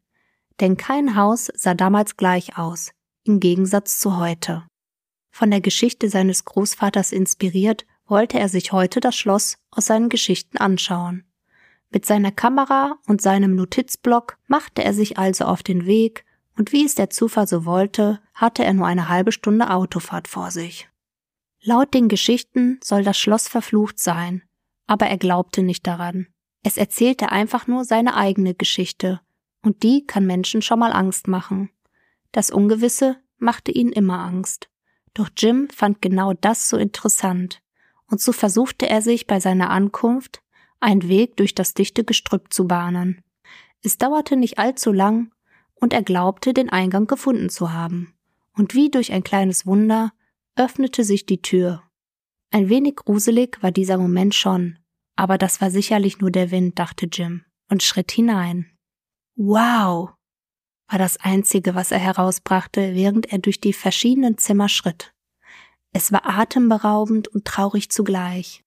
Denn 0.59 0.75
kein 0.75 1.15
Haus 1.15 1.49
sah 1.55 1.73
damals 1.73 2.17
gleich 2.17 2.57
aus, 2.57 2.91
im 3.23 3.39
Gegensatz 3.39 3.97
zu 3.97 4.17
heute. 4.17 4.67
Von 5.31 5.51
der 5.51 5.61
Geschichte 5.61 6.09
seines 6.09 6.43
Großvaters 6.43 7.13
inspiriert, 7.13 7.85
wollte 8.05 8.39
er 8.39 8.49
sich 8.49 8.73
heute 8.73 8.99
das 8.99 9.15
Schloss 9.15 9.57
aus 9.71 9.85
seinen 9.85 10.09
Geschichten 10.09 10.57
anschauen. 10.57 11.23
Mit 11.89 12.05
seiner 12.05 12.33
Kamera 12.33 12.97
und 13.07 13.21
seinem 13.21 13.55
Notizblock 13.55 14.37
machte 14.47 14.83
er 14.83 14.93
sich 14.93 15.17
also 15.17 15.45
auf 15.45 15.63
den 15.63 15.85
Weg, 15.85 16.25
und 16.57 16.73
wie 16.73 16.83
es 16.83 16.95
der 16.95 17.09
Zufall 17.09 17.47
so 17.47 17.63
wollte, 17.63 18.19
hatte 18.33 18.65
er 18.65 18.73
nur 18.73 18.85
eine 18.85 19.07
halbe 19.07 19.31
Stunde 19.31 19.69
Autofahrt 19.69 20.27
vor 20.27 20.51
sich. 20.51 20.90
Laut 21.63 21.93
den 21.93 22.07
Geschichten 22.07 22.79
soll 22.83 23.03
das 23.03 23.19
Schloss 23.19 23.47
verflucht 23.47 23.99
sein, 23.99 24.41
aber 24.87 25.05
er 25.05 25.17
glaubte 25.17 25.61
nicht 25.61 25.85
daran. 25.85 26.25
Es 26.63 26.77
erzählte 26.77 27.31
einfach 27.31 27.67
nur 27.67 27.85
seine 27.85 28.15
eigene 28.15 28.55
Geschichte, 28.55 29.21
und 29.61 29.83
die 29.83 30.05
kann 30.07 30.25
Menschen 30.25 30.63
schon 30.63 30.79
mal 30.79 30.91
Angst 30.91 31.27
machen. 31.27 31.69
Das 32.31 32.49
Ungewisse 32.49 33.17
machte 33.37 33.71
ihnen 33.71 33.91
immer 33.91 34.19
Angst. 34.19 34.69
Doch 35.13 35.29
Jim 35.37 35.69
fand 35.69 36.01
genau 36.01 36.33
das 36.33 36.67
so 36.67 36.77
interessant, 36.77 37.61
und 38.07 38.19
so 38.19 38.31
versuchte 38.31 38.89
er 38.89 39.03
sich 39.03 39.27
bei 39.27 39.39
seiner 39.39 39.69
Ankunft 39.69 40.41
einen 40.79 41.07
Weg 41.07 41.37
durch 41.37 41.53
das 41.53 41.75
dichte 41.75 42.03
Gestrüpp 42.03 42.51
zu 42.51 42.67
bahnen. 42.67 43.21
Es 43.83 43.99
dauerte 43.99 44.35
nicht 44.35 44.57
allzu 44.57 44.91
lang, 44.91 45.31
und 45.75 45.93
er 45.93 46.01
glaubte, 46.01 46.53
den 46.53 46.69
Eingang 46.69 47.05
gefunden 47.05 47.49
zu 47.49 47.71
haben. 47.71 48.15
Und 48.53 48.73
wie 48.73 48.89
durch 48.89 49.11
ein 49.11 49.23
kleines 49.23 49.67
Wunder 49.67 50.11
öffnete 50.55 51.03
sich 51.03 51.25
die 51.25 51.41
Tür. 51.41 51.83
Ein 52.51 52.69
wenig 52.69 52.95
gruselig 52.97 53.57
war 53.61 53.71
dieser 53.71 53.97
Moment 53.97 54.35
schon, 54.35 54.77
aber 55.15 55.37
das 55.37 55.61
war 55.61 55.71
sicherlich 55.71 56.19
nur 56.19 56.31
der 56.31 56.51
Wind, 56.51 56.77
dachte 56.77 57.07
Jim, 57.11 57.45
und 57.69 57.83
schritt 57.83 58.11
hinein. 58.11 58.69
Wow, 59.35 60.11
war 60.89 60.99
das 60.99 61.17
Einzige, 61.17 61.73
was 61.75 61.91
er 61.91 61.99
herausbrachte, 61.99 62.93
während 62.93 63.31
er 63.31 63.39
durch 63.39 63.61
die 63.61 63.73
verschiedenen 63.73 64.37
Zimmer 64.37 64.67
schritt. 64.67 65.13
Es 65.93 66.11
war 66.11 66.27
atemberaubend 66.27 67.29
und 67.29 67.45
traurig 67.45 67.89
zugleich. 67.89 68.63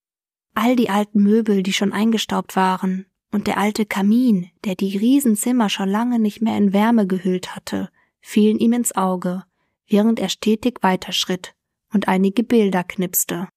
All 0.55 0.76
die 0.76 0.88
alten 0.88 1.23
Möbel, 1.23 1.62
die 1.62 1.73
schon 1.73 1.93
eingestaubt 1.93 2.57
waren, 2.57 3.07
und 3.31 3.47
der 3.47 3.59
alte 3.59 3.85
Kamin, 3.85 4.50
der 4.64 4.76
die 4.76 4.97
Riesenzimmer 4.97 5.69
schon 5.69 5.88
lange 5.88 6.19
nicht 6.19 6.41
mehr 6.41 6.57
in 6.57 6.73
Wärme 6.73 7.07
gehüllt 7.07 7.57
hatte, 7.57 7.91
fielen 8.21 8.59
ihm 8.59 8.73
ins 8.73 8.95
Auge, 8.95 9.45
während 9.87 10.21
er 10.21 10.29
stetig 10.29 10.79
weiterschritt 10.83 11.53
und 11.95 12.09
einige 12.09 12.43
Bilder 12.43 12.85
knipste. 12.85 13.49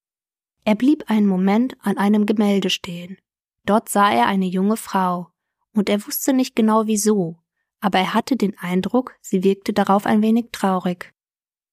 Er 0.63 0.75
blieb 0.75 1.10
einen 1.10 1.27
Moment 1.27 1.75
an 1.82 1.98
einem 1.98 2.25
Gemälde 2.25 2.70
stehen. 2.70 3.17
Dort 3.65 3.89
sah 3.89 4.12
er 4.12 4.27
eine 4.27 4.46
junge 4.46 4.77
Frau, 4.77 5.29
und 5.74 5.89
er 5.89 6.06
wusste 6.06 6.34
nicht 6.34 6.56
genau 6.56 6.88
wieso, 6.88 7.39
aber 7.82 8.00
er 8.00 8.13
hatte 8.13 8.38
den 8.38 8.58
Eindruck, 8.58 9.15
sie 9.22 9.44
wirkte 9.44 9.74
darauf 9.74 10.06
ein 10.06 10.22
wenig 10.22 10.48
traurig. 10.51 11.13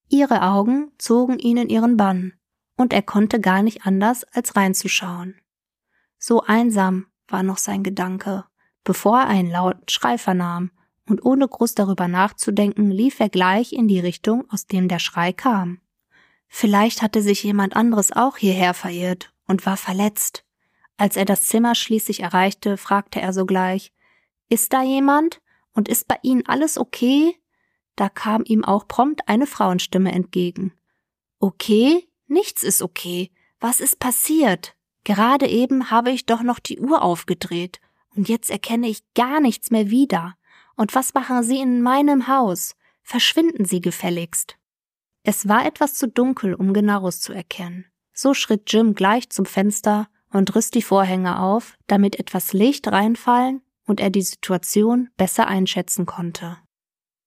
Ihre 0.09 0.41
Augen 0.41 0.91
zogen 0.97 1.39
ihn 1.39 1.57
in 1.57 1.69
ihren 1.69 1.97
Bann, 1.97 2.33
und 2.77 2.93
er 2.93 3.01
konnte 3.01 3.39
gar 3.39 3.63
nicht 3.63 3.85
anders, 3.85 4.23
als 4.25 4.55
reinzuschauen. 4.55 5.35
So 6.17 6.41
einsam 6.41 7.07
war 7.27 7.43
noch 7.43 7.57
sein 7.57 7.83
Gedanke, 7.83 8.45
bevor 8.83 9.19
er 9.19 9.27
einen 9.27 9.49
lauten 9.49 9.87
Schrei 9.89 10.17
vernahm, 10.17 10.71
und 11.07 11.23
ohne 11.23 11.47
groß 11.47 11.75
darüber 11.75 12.07
nachzudenken, 12.07 12.89
lief 12.89 13.19
er 13.19 13.29
gleich 13.29 13.73
in 13.73 13.87
die 13.87 13.99
Richtung, 13.99 14.49
aus 14.49 14.65
dem 14.65 14.87
der 14.87 14.99
Schrei 14.99 15.33
kam. 15.33 15.79
Vielleicht 16.57 17.01
hatte 17.01 17.21
sich 17.21 17.43
jemand 17.43 17.75
anderes 17.75 18.13
auch 18.13 18.37
hierher 18.37 18.73
verirrt 18.73 19.33
und 19.45 19.65
war 19.65 19.75
verletzt. 19.75 20.45
Als 20.95 21.17
er 21.17 21.25
das 21.25 21.49
Zimmer 21.49 21.75
schließlich 21.75 22.21
erreichte, 22.21 22.77
fragte 22.77 23.19
er 23.19 23.33
sogleich 23.33 23.91
Ist 24.47 24.71
da 24.71 24.81
jemand? 24.81 25.41
Und 25.73 25.89
ist 25.89 26.07
bei 26.07 26.17
Ihnen 26.21 26.45
alles 26.45 26.77
okay? 26.77 27.35
Da 27.97 28.07
kam 28.07 28.45
ihm 28.45 28.63
auch 28.63 28.87
prompt 28.87 29.27
eine 29.27 29.47
Frauenstimme 29.47 30.13
entgegen. 30.13 30.71
Okay? 31.39 32.07
Nichts 32.27 32.63
ist 32.63 32.81
okay. 32.81 33.31
Was 33.59 33.81
ist 33.81 33.99
passiert? 33.99 34.77
Gerade 35.03 35.49
eben 35.49 35.91
habe 35.91 36.11
ich 36.11 36.25
doch 36.25 36.41
noch 36.41 36.59
die 36.59 36.79
Uhr 36.79 37.01
aufgedreht, 37.01 37.81
und 38.15 38.29
jetzt 38.29 38.49
erkenne 38.49 38.87
ich 38.87 39.03
gar 39.13 39.41
nichts 39.41 39.71
mehr 39.71 39.89
wieder. 39.89 40.37
Und 40.77 40.95
was 40.95 41.13
machen 41.13 41.43
Sie 41.43 41.59
in 41.59 41.81
meinem 41.81 42.29
Haus? 42.29 42.77
Verschwinden 43.03 43.65
Sie 43.65 43.81
gefälligst. 43.81 44.55
Es 45.27 45.47
war 45.47 45.65
etwas 45.65 45.95
zu 45.95 46.07
dunkel, 46.07 46.53
um 46.53 46.71
genaues 46.71 47.19
zu 47.19 47.33
erkennen. 47.33 47.85
So 48.13 48.35
schritt 48.35 48.71
Jim 48.71 48.93
gleich 48.93 49.31
zum 49.31 49.47
Fenster 49.47 50.07
und 50.31 50.55
riss 50.55 50.69
die 50.69 50.83
Vorhänge 50.83 51.39
auf, 51.39 51.75
damit 51.87 52.19
etwas 52.19 52.53
Licht 52.53 52.87
reinfallen 52.87 53.63
und 53.87 53.99
er 53.99 54.11
die 54.11 54.21
Situation 54.21 55.09
besser 55.17 55.47
einschätzen 55.47 56.05
konnte. 56.05 56.57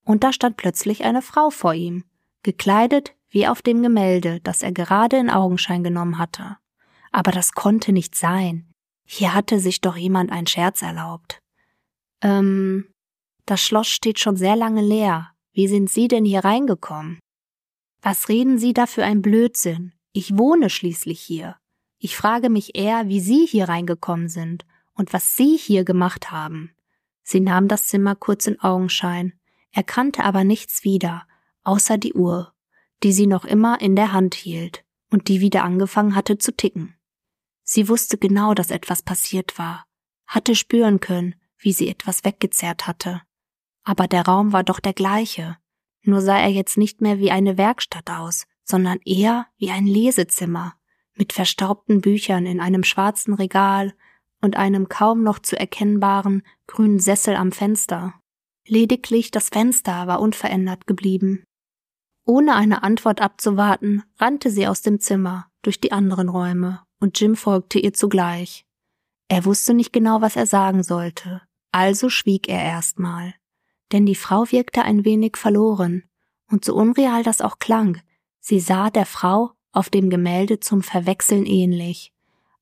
Und 0.05 0.23
da 0.23 0.33
stand 0.33 0.57
plötzlich 0.57 1.03
eine 1.03 1.23
Frau 1.23 1.51
vor 1.51 1.75
ihm, 1.75 2.05
gekleidet 2.45 3.17
wie 3.31 3.49
auf 3.49 3.63
dem 3.63 3.83
Gemälde, 3.83 4.39
das 4.45 4.63
er 4.63 4.71
gerade 4.71 5.17
in 5.17 5.29
Augenschein 5.29 5.83
genommen 5.83 6.19
hatte. 6.19 6.57
Aber 7.11 7.33
das 7.33 7.53
konnte 7.53 7.93
nicht 7.93 8.15
sein. 8.15 8.73
Hier 9.05 9.35
hatte 9.35 9.59
sich 9.59 9.81
doch 9.81 9.97
jemand 9.97 10.31
einen 10.31 10.47
Scherz 10.47 10.83
erlaubt. 10.83 11.41
Ähm, 12.23 12.95
das 13.45 13.61
Schloss 13.61 13.89
steht 13.89 14.21
schon 14.21 14.37
sehr 14.37 14.55
lange 14.55 14.83
leer. 14.83 15.33
Wie 15.53 15.67
sind 15.67 15.91
Sie 15.91 16.07
denn 16.07 16.25
hier 16.25 16.45
reingekommen? 16.45 17.19
Was 18.03 18.29
reden 18.29 18.59
Sie 18.59 18.73
da 18.73 18.87
für 18.87 19.05
ein 19.05 19.23
Blödsinn? 19.23 19.93
Ich 20.13 20.37
wohne 20.37 20.71
schließlich 20.71 21.21
hier. 21.21 21.57
Ich 21.99 22.17
frage 22.17 22.49
mich 22.49 22.77
eher, 22.77 23.09
wie 23.09 23.21
Sie 23.21 23.47
hier 23.47 23.69
reingekommen 23.69 24.29
sind 24.29 24.65
und 24.95 25.13
was 25.13 25.37
Sie 25.37 25.57
hier 25.57 25.85
gemacht 25.85 26.31
haben. 26.31 26.75
Sie 27.23 27.41
nahm 27.41 27.69
das 27.69 27.89
Zimmer 27.89 28.15
kurz 28.15 28.47
in 28.47 28.61
Augenschein, 28.61 29.35
erkannte 29.71 30.25
aber 30.25 30.45
nichts 30.45 30.85
wieder, 30.85 31.27
außer 31.63 31.99
die 31.99 32.15
Uhr, 32.15 32.55
die 33.03 33.13
sie 33.13 33.27
noch 33.27 33.45
immer 33.45 33.81
in 33.81 33.97
der 33.97 34.13
Hand 34.13 34.35
hielt 34.35 34.85
und 35.11 35.29
die 35.29 35.41
wieder 35.41 35.65
angefangen 35.65 36.15
hatte 36.15 36.39
zu 36.39 36.57
ticken. 36.57 36.95
Sie 37.63 37.89
wusste 37.89 38.17
genau, 38.17 38.55
dass 38.55 38.71
etwas 38.71 39.03
passiert 39.03 39.59
war, 39.59 39.85
hatte 40.27 40.55
spüren 40.55 41.01
können, 41.01 41.35
wie 41.59 41.73
sie 41.73 41.89
etwas 41.89 42.25
weggezerrt 42.25 42.87
hatte. 42.87 43.21
Aber 43.85 44.07
der 44.07 44.25
Raum 44.25 44.53
war 44.53 44.65
doch 44.65 44.81
der 44.81 44.95
gleiche, 44.95 45.59
nur 46.03 46.21
sah 46.21 46.39
er 46.39 46.51
jetzt 46.51 46.77
nicht 46.77 47.01
mehr 47.01 47.19
wie 47.19 47.31
eine 47.31 47.59
Werkstatt 47.59 48.11
aus, 48.11 48.47
sondern 48.65 48.99
eher 49.05 49.47
wie 49.57 49.71
ein 49.71 49.87
Lesezimmer, 49.87 50.75
mit 51.15 51.33
verstaubten 51.33 52.01
Büchern 52.01 52.47
in 52.47 52.61
einem 52.61 52.85
schwarzen 52.85 53.35
Regal, 53.35 53.95
und 54.41 54.57
einem 54.57 54.89
kaum 54.89 55.23
noch 55.23 55.41
zu 55.41 55.59
erkennbaren 55.59 56.43
grünen 56.67 57.01
Sessel 57.01 57.35
am 57.35 57.51
Fenster. 57.51 58.15
Lediglich 58.67 59.31
das 59.31 59.49
Fenster 59.49 60.07
war 60.07 60.21
unverändert 60.21 60.87
geblieben. 60.87 61.43
Ohne 62.25 62.55
eine 62.55 62.83
Antwort 62.83 63.21
abzuwarten, 63.21 64.05
rannte 64.19 64.51
sie 64.51 64.69
aus 64.69 64.83
dem 64.83 65.01
Zimmer, 65.01 65.47
durch 65.63 65.81
die 65.81 65.93
anderen 65.93 66.29
Räume, 66.29 66.83
und 67.01 67.19
Jim 67.19 67.37
folgte 67.37 67.79
ihr 67.79 67.95
zugleich. 67.95 68.65
Er 69.29 69.45
wusste 69.45 69.75
nicht 69.75 69.93
genau, 69.93 70.21
was 70.21 70.37
er 70.37 70.47
sagen 70.47 70.83
sollte, 70.83 71.43
also 71.73 72.09
schwieg 72.09 72.49
er 72.49 72.63
erstmal. 72.63 73.35
Denn 73.93 74.07
die 74.07 74.15
Frau 74.15 74.51
wirkte 74.51 74.83
ein 74.83 75.05
wenig 75.05 75.37
verloren, 75.37 76.05
und 76.51 76.65
so 76.65 76.75
unreal 76.75 77.23
das 77.23 77.41
auch 77.41 77.59
klang, 77.59 78.01
sie 78.41 78.61
sah 78.61 78.91
der 78.91 79.07
Frau 79.07 79.53
auf 79.73 79.91
dem 79.91 80.11
Gemälde 80.11 80.61
zum 80.61 80.83
Verwechseln 80.83 81.47
ähnlich. 81.47 82.13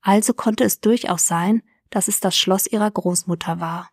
Also 0.00 0.34
konnte 0.34 0.64
es 0.64 0.80
durchaus 0.80 1.26
sein, 1.26 1.62
dass 1.90 2.08
es 2.08 2.20
das 2.20 2.36
Schloss 2.36 2.66
ihrer 2.66 2.90
Großmutter 2.90 3.60
war. 3.60 3.90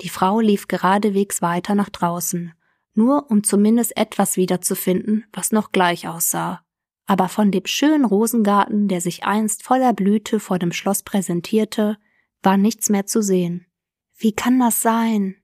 Die 0.00 0.08
Frau 0.08 0.40
lief 0.40 0.68
geradewegs 0.68 1.42
weiter 1.42 1.74
nach 1.74 1.90
draußen, 1.90 2.54
nur 2.94 3.30
um 3.30 3.44
zumindest 3.44 3.96
etwas 3.96 4.36
wiederzufinden, 4.36 5.24
was 5.32 5.52
noch 5.52 5.72
gleich 5.72 6.08
aussah. 6.08 6.62
Aber 7.06 7.28
von 7.28 7.50
dem 7.50 7.66
schönen 7.66 8.04
Rosengarten, 8.04 8.88
der 8.88 9.00
sich 9.00 9.24
einst 9.24 9.62
voller 9.62 9.92
Blüte 9.92 10.40
vor 10.40 10.58
dem 10.58 10.72
Schloss 10.72 11.02
präsentierte, 11.02 11.98
war 12.42 12.56
nichts 12.56 12.88
mehr 12.88 13.06
zu 13.06 13.22
sehen. 13.22 13.66
Wie 14.16 14.32
kann 14.32 14.58
das 14.60 14.80
sein? 14.80 15.36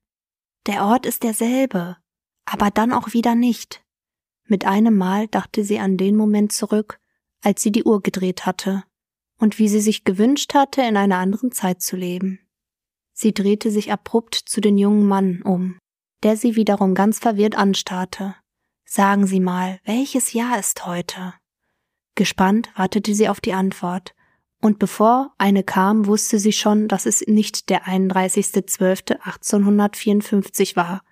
Der 0.66 0.84
Ort 0.84 1.06
ist 1.06 1.22
derselbe, 1.22 1.96
aber 2.44 2.70
dann 2.70 2.92
auch 2.92 3.12
wieder 3.12 3.34
nicht. 3.34 3.84
Mit 4.46 4.64
einem 4.64 4.96
Mal 4.96 5.28
dachte 5.28 5.64
sie 5.64 5.78
an 5.78 5.96
den 5.96 6.16
Moment 6.16 6.52
zurück, 6.52 6.98
als 7.42 7.62
sie 7.62 7.70
die 7.70 7.84
Uhr 7.84 8.02
gedreht 8.02 8.46
hatte 8.46 8.82
und 9.38 9.58
wie 9.58 9.68
sie 9.68 9.80
sich 9.80 10.04
gewünscht 10.04 10.54
hatte, 10.54 10.82
in 10.82 10.96
einer 10.96 11.18
anderen 11.18 11.52
Zeit 11.52 11.82
zu 11.82 11.96
leben. 11.96 12.40
Sie 13.12 13.32
drehte 13.32 13.70
sich 13.70 13.92
abrupt 13.92 14.34
zu 14.34 14.60
den 14.60 14.76
jungen 14.76 15.06
Mann 15.06 15.42
um, 15.42 15.78
der 16.22 16.36
sie 16.36 16.56
wiederum 16.56 16.94
ganz 16.94 17.18
verwirrt 17.18 17.56
anstarrte. 17.56 18.34
Sagen 18.84 19.26
Sie 19.26 19.40
mal, 19.40 19.80
welches 19.84 20.32
Jahr 20.32 20.58
ist 20.58 20.86
heute? 20.86 21.34
Gespannt 22.14 22.70
wartete 22.76 23.14
sie 23.14 23.28
auf 23.28 23.40
die 23.40 23.52
Antwort, 23.52 24.14
und 24.60 24.78
bevor 24.78 25.32
eine 25.38 25.62
kam, 25.62 26.06
wusste 26.06 26.38
sie 26.38 26.52
schon, 26.52 26.88
dass 26.88 27.06
es 27.06 27.24
nicht 27.26 27.68
der 27.68 27.84
31.12.1854 27.84 30.76
war. 30.76 31.02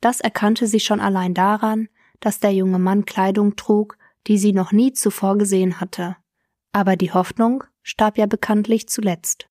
Das 0.00 0.20
erkannte 0.20 0.66
sie 0.66 0.80
schon 0.80 1.00
allein 1.00 1.34
daran, 1.34 1.88
dass 2.20 2.40
der 2.40 2.52
junge 2.52 2.78
Mann 2.78 3.04
Kleidung 3.04 3.56
trug, 3.56 3.98
die 4.26 4.38
sie 4.38 4.52
noch 4.52 4.72
nie 4.72 4.92
zuvor 4.92 5.36
gesehen 5.36 5.80
hatte. 5.80 6.16
Aber 6.72 6.96
die 6.96 7.12
Hoffnung 7.12 7.64
starb 7.82 8.16
ja 8.18 8.26
bekanntlich 8.26 8.88
zuletzt. 8.88 9.48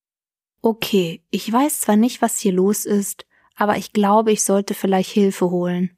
Okay, 0.61 1.21
ich 1.29 1.51
weiß 1.51 1.81
zwar 1.81 1.97
nicht, 1.97 2.21
was 2.21 2.39
hier 2.39 2.53
los 2.53 2.85
ist, 2.85 3.25
aber 3.55 3.77
ich 3.77 3.93
glaube, 3.93 4.31
ich 4.31 4.43
sollte 4.43 4.73
vielleicht 4.73 5.11
Hilfe 5.11 5.51
holen. 5.51 5.95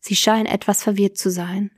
Sie 0.00 0.16
scheinen 0.16 0.46
etwas 0.46 0.82
verwirrt 0.82 1.16
zu 1.16 1.30
sein. 1.30 1.70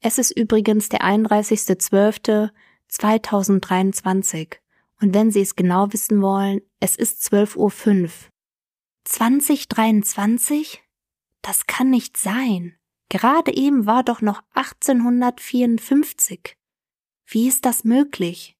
Es 0.00 0.18
ist 0.18 0.30
übrigens 0.30 0.88
der 0.88 1.02
31.12., 1.02 2.50
2023. 2.88 4.60
Und 5.00 5.14
wenn 5.14 5.30
Sie 5.30 5.40
es 5.40 5.56
genau 5.56 5.92
wissen 5.92 6.20
wollen, 6.20 6.60
es 6.80 6.96
ist 6.96 7.22
12.05 7.32 8.02
Uhr. 8.02 8.10
2023? 9.04 10.82
Das 11.42 11.66
kann 11.66 11.90
nicht 11.90 12.16
sein. 12.16 12.74
Gerade 13.08 13.56
eben 13.56 13.86
war 13.86 14.02
doch 14.02 14.20
noch 14.20 14.42
1854. 14.54 16.56
Wie 17.26 17.48
ist 17.48 17.64
das 17.64 17.84
möglich? 17.84 18.56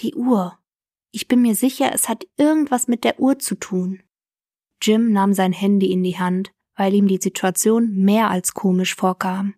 Die 0.00 0.14
Uhr. 0.14 0.58
Ich 1.10 1.28
bin 1.28 1.42
mir 1.42 1.54
sicher, 1.54 1.92
es 1.92 2.08
hat 2.08 2.26
irgendwas 2.36 2.88
mit 2.88 3.04
der 3.04 3.20
Uhr 3.20 3.38
zu 3.38 3.54
tun. 3.54 4.02
Jim 4.82 5.12
nahm 5.12 5.32
sein 5.32 5.52
Handy 5.52 5.92
in 5.92 6.02
die 6.02 6.18
Hand, 6.18 6.52
weil 6.76 6.94
ihm 6.94 7.08
die 7.08 7.20
Situation 7.20 7.94
mehr 7.96 8.30
als 8.30 8.54
komisch 8.54 8.94
vorkam. 8.94 9.54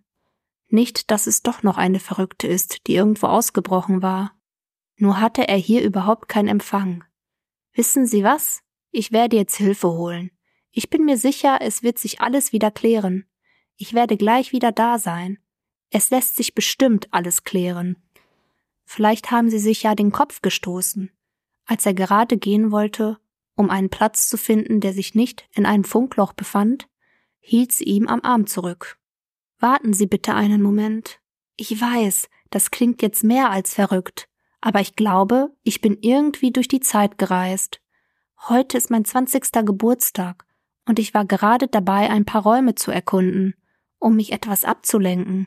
Nicht, 0.71 1.11
dass 1.11 1.27
es 1.27 1.43
doch 1.43 1.63
noch 1.63 1.77
eine 1.77 2.01
Verrückte 2.01 2.47
ist, 2.47 2.87
die 2.87 2.95
irgendwo 2.95 3.27
ausgebrochen 3.27 4.03
war. 4.03 4.33
Nur 4.97 5.21
hatte 5.21 5.49
er 5.49 5.57
hier 5.57 5.83
überhaupt 5.83 6.29
keinen 6.29 6.49
Empfang. 6.49 7.05
Wissen 7.73 8.07
Sie 8.07 8.23
was? 8.23 8.63
Ich 8.93 9.13
werde 9.13 9.37
jetzt 9.37 9.57
Hilfe 9.57 9.89
holen. 9.89 10.31
Ich 10.71 10.89
bin 10.89 11.05
mir 11.05 11.17
sicher, 11.17 11.59
es 11.61 11.83
wird 11.83 11.99
sich 11.99 12.21
alles 12.21 12.53
wieder 12.53 12.71
klären. 12.71 13.27
Ich 13.77 13.95
werde 13.95 14.17
gleich 14.17 14.53
wieder 14.53 14.71
da 14.71 14.99
sein. 14.99 15.39
Es 15.91 16.11
lässt 16.11 16.37
sich 16.37 16.55
bestimmt 16.55 17.09
alles 17.13 17.43
klären. 17.43 17.97
Vielleicht 18.85 19.31
haben 19.31 19.51
Sie 19.51 19.59
sich 19.59 19.83
ja 19.83 19.95
den 19.97 20.13
Kopf 20.13 20.41
gestoßen. 20.41 21.11
Als 21.65 21.87
er 21.87 21.95
gerade 21.95 22.37
gehen 22.37 22.71
wollte, 22.71 23.19
um 23.57 23.71
einen 23.71 23.91
Platz 23.91 24.29
zu 24.29 24.37
finden, 24.37 24.81
der 24.81 24.93
sich 24.93 25.15
nicht 25.15 25.49
in 25.53 25.67
einem 25.67 25.85
Funkloch 25.85 26.33
befand, 26.33 26.89
hielt 27.41 27.73
sie 27.73 27.85
ihm 27.85 28.07
am 28.07 28.21
Arm 28.23 28.47
zurück. 28.47 29.00
Warten 29.61 29.93
Sie 29.93 30.07
bitte 30.07 30.35
einen 30.35 30.63
Moment. 30.63 31.21
Ich 31.57 31.79
weiß, 31.79 32.31
das 32.49 32.71
klingt 32.71 33.03
jetzt 33.03 33.23
mehr 33.23 33.51
als 33.51 33.75
verrückt, 33.75 34.27
aber 34.63 34.81
ich 34.81 34.97
glaube, 34.97 35.55
ich 35.63 35.83
bin 35.83 35.99
irgendwie 36.01 36.51
durch 36.51 36.67
die 36.67 36.81
Zeit 36.81 37.19
gereist. 37.19 37.83
Heute 38.49 38.79
ist 38.79 38.91
mein 38.91 39.05
zwanzigster 39.05 39.63
Geburtstag 39.63 40.47
und 40.87 40.99
ich 40.99 41.13
war 41.13 41.27
gerade 41.27 41.69
dabei, 41.69 42.09
ein 42.09 42.25
paar 42.25 42.43
Räume 42.43 42.75
zu 42.75 42.91
erkunden, 42.91 43.55
um 43.99 44.17
mich 44.17 44.33
etwas 44.33 44.65
abzulenken. 44.65 45.47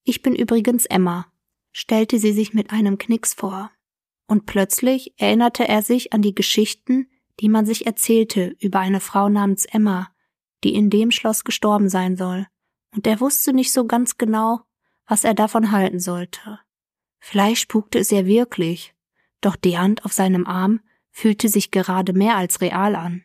Ich 0.03 0.21
bin 0.21 0.35
übrigens 0.35 0.85
Emma, 0.85 1.31
stellte 1.71 2.19
sie 2.19 2.33
sich 2.33 2.53
mit 2.53 2.71
einem 2.71 2.97
Knicks 2.97 3.33
vor. 3.33 3.71
Und 4.27 4.45
plötzlich 4.45 5.13
erinnerte 5.17 5.67
er 5.67 5.81
sich 5.81 6.13
an 6.13 6.21
die 6.21 6.35
Geschichten, 6.35 7.09
die 7.39 7.49
man 7.49 7.65
sich 7.65 7.85
erzählte 7.85 8.55
über 8.59 8.79
eine 8.79 8.99
Frau 8.99 9.29
namens 9.29 9.65
Emma, 9.65 10.09
die 10.63 10.73
in 10.73 10.89
dem 10.89 11.11
Schloss 11.11 11.43
gestorben 11.43 11.89
sein 11.89 12.15
soll, 12.15 12.47
und 12.95 13.05
er 13.07 13.19
wusste 13.19 13.53
nicht 13.53 13.71
so 13.71 13.85
ganz 13.85 14.17
genau, 14.17 14.61
was 15.05 15.23
er 15.23 15.33
davon 15.33 15.71
halten 15.71 15.99
sollte. 15.99 16.59
Vielleicht 17.19 17.61
spukte 17.61 17.99
es 17.99 18.09
ja 18.11 18.25
wirklich, 18.25 18.95
doch 19.41 19.55
die 19.55 19.77
Hand 19.77 20.05
auf 20.05 20.13
seinem 20.13 20.47
Arm 20.47 20.79
fühlte 21.11 21.49
sich 21.49 21.71
gerade 21.71 22.13
mehr 22.13 22.35
als 22.35 22.61
real 22.61 22.95
an. 22.95 23.23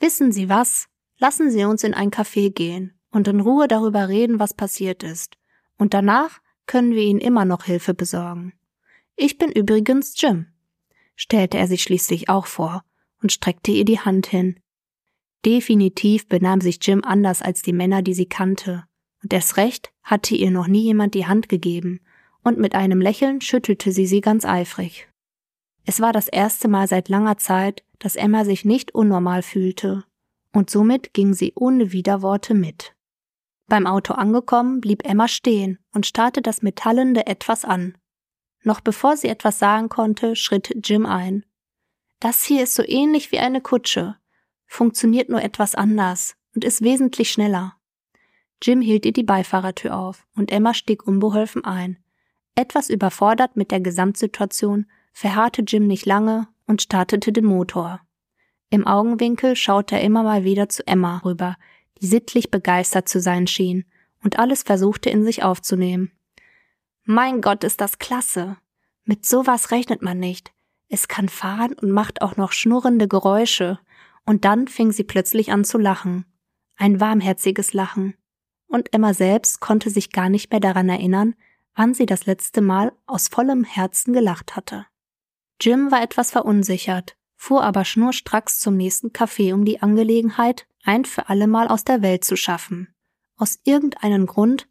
Wissen 0.00 0.32
Sie 0.32 0.48
was? 0.48 0.88
Lassen 1.18 1.50
Sie 1.50 1.64
uns 1.64 1.82
in 1.82 1.94
ein 1.94 2.10
Café 2.10 2.52
gehen 2.52 2.98
und 3.10 3.26
in 3.26 3.40
Ruhe 3.40 3.66
darüber 3.66 4.08
reden, 4.08 4.38
was 4.38 4.54
passiert 4.54 5.02
ist, 5.02 5.36
und 5.76 5.92
danach 5.92 6.40
können 6.66 6.92
wir 6.92 7.02
Ihnen 7.02 7.20
immer 7.20 7.44
noch 7.44 7.64
Hilfe 7.64 7.94
besorgen. 7.94 8.52
Ich 9.16 9.38
bin 9.38 9.50
übrigens 9.50 10.14
Jim, 10.20 10.46
stellte 11.16 11.58
er 11.58 11.66
sich 11.66 11.82
schließlich 11.82 12.28
auch 12.28 12.46
vor 12.46 12.84
und 13.22 13.32
streckte 13.32 13.72
ihr 13.72 13.84
die 13.84 14.00
Hand 14.00 14.26
hin. 14.26 14.58
Definitiv 15.44 16.28
benahm 16.28 16.60
sich 16.60 16.78
Jim 16.82 17.02
anders 17.04 17.42
als 17.42 17.62
die 17.62 17.72
Männer, 17.72 18.02
die 18.02 18.14
sie 18.14 18.26
kannte, 18.26 18.84
und 19.22 19.32
erst 19.32 19.56
recht 19.56 19.92
hatte 20.02 20.34
ihr 20.34 20.50
noch 20.50 20.66
nie 20.66 20.82
jemand 20.82 21.14
die 21.14 21.26
Hand 21.26 21.48
gegeben, 21.48 22.00
und 22.42 22.58
mit 22.58 22.74
einem 22.74 23.00
Lächeln 23.00 23.40
schüttelte 23.40 23.92
sie 23.92 24.06
sie 24.06 24.20
ganz 24.20 24.44
eifrig. 24.44 25.08
Es 25.84 26.00
war 26.00 26.12
das 26.12 26.28
erste 26.28 26.68
Mal 26.68 26.88
seit 26.88 27.08
langer 27.08 27.38
Zeit, 27.38 27.82
dass 27.98 28.16
Emma 28.16 28.44
sich 28.44 28.64
nicht 28.64 28.94
unnormal 28.94 29.42
fühlte, 29.42 30.04
und 30.52 30.70
somit 30.70 31.14
ging 31.14 31.34
sie 31.34 31.52
ohne 31.54 31.92
Widerworte 31.92 32.54
mit. 32.54 32.94
Beim 33.66 33.86
Auto 33.86 34.14
angekommen, 34.14 34.80
blieb 34.80 35.04
Emma 35.04 35.28
stehen 35.28 35.78
und 35.92 36.06
starrte 36.06 36.42
das 36.42 36.62
metallende 36.62 37.26
Etwas 37.26 37.64
an. 37.64 37.96
Noch 38.64 38.80
bevor 38.80 39.16
sie 39.16 39.28
etwas 39.28 39.58
sagen 39.58 39.88
konnte, 39.88 40.36
schritt 40.36 40.74
Jim 40.84 41.06
ein 41.06 41.44
das 42.20 42.44
hier 42.44 42.64
ist 42.64 42.74
so 42.74 42.82
ähnlich 42.86 43.32
wie 43.32 43.38
eine 43.38 43.60
Kutsche, 43.60 44.16
funktioniert 44.66 45.28
nur 45.28 45.42
etwas 45.42 45.74
anders 45.74 46.36
und 46.54 46.64
ist 46.64 46.82
wesentlich 46.82 47.30
schneller. 47.30 47.74
Jim 48.62 48.80
hielt 48.80 49.06
ihr 49.06 49.12
die 49.12 49.22
Beifahrertür 49.22 49.96
auf 49.96 50.26
und 50.34 50.50
Emma 50.50 50.74
stieg 50.74 51.06
unbeholfen 51.06 51.64
ein. 51.64 51.98
Etwas 52.54 52.90
überfordert 52.90 53.56
mit 53.56 53.70
der 53.70 53.80
Gesamtsituation 53.80 54.86
verharrte 55.12 55.62
Jim 55.62 55.86
nicht 55.86 56.06
lange 56.06 56.48
und 56.66 56.82
startete 56.82 57.32
den 57.32 57.44
Motor. 57.44 58.00
Im 58.70 58.86
Augenwinkel 58.86 59.56
schaute 59.56 59.94
er 59.94 60.02
immer 60.02 60.22
mal 60.22 60.44
wieder 60.44 60.68
zu 60.68 60.86
Emma 60.86 61.18
rüber, 61.24 61.56
die 62.00 62.06
sittlich 62.06 62.50
begeistert 62.50 63.08
zu 63.08 63.20
sein 63.20 63.46
schien 63.46 63.84
und 64.22 64.38
alles 64.38 64.62
versuchte 64.62 65.08
in 65.08 65.24
sich 65.24 65.42
aufzunehmen. 65.42 66.12
Mein 67.04 67.40
Gott, 67.40 67.64
ist 67.64 67.80
das 67.80 67.98
klasse. 67.98 68.58
Mit 69.04 69.24
sowas 69.24 69.70
rechnet 69.70 70.02
man 70.02 70.18
nicht. 70.18 70.52
Es 70.88 71.08
kann 71.08 71.28
fahren 71.28 71.74
und 71.74 71.90
macht 71.90 72.22
auch 72.22 72.36
noch 72.36 72.52
schnurrende 72.52 73.08
Geräusche. 73.08 73.78
Und 74.24 74.44
dann 74.44 74.68
fing 74.68 74.92
sie 74.92 75.04
plötzlich 75.04 75.52
an 75.52 75.64
zu 75.64 75.78
lachen. 75.78 76.24
Ein 76.76 77.00
warmherziges 77.00 77.72
Lachen. 77.72 78.14
Und 78.66 78.92
Emma 78.94 79.14
selbst 79.14 79.60
konnte 79.60 79.90
sich 79.90 80.12
gar 80.12 80.28
nicht 80.28 80.50
mehr 80.50 80.60
daran 80.60 80.88
erinnern, 80.88 81.34
wann 81.74 81.94
sie 81.94 82.06
das 82.06 82.26
letzte 82.26 82.60
Mal 82.60 82.92
aus 83.06 83.28
vollem 83.28 83.64
Herzen 83.64 84.12
gelacht 84.12 84.56
hatte. 84.56 84.86
Jim 85.60 85.90
war 85.90 86.02
etwas 86.02 86.30
verunsichert, 86.30 87.16
fuhr 87.36 87.62
aber 87.62 87.84
schnurstracks 87.84 88.60
zum 88.60 88.76
nächsten 88.76 89.08
Café, 89.08 89.54
um 89.54 89.64
die 89.64 89.80
Angelegenheit 89.80 90.66
ein 90.84 91.04
für 91.04 91.28
allemal 91.28 91.68
aus 91.68 91.84
der 91.84 92.02
Welt 92.02 92.24
zu 92.24 92.36
schaffen. 92.36 92.94
Aus 93.36 93.58
irgendeinem 93.64 94.26
Grund 94.26 94.68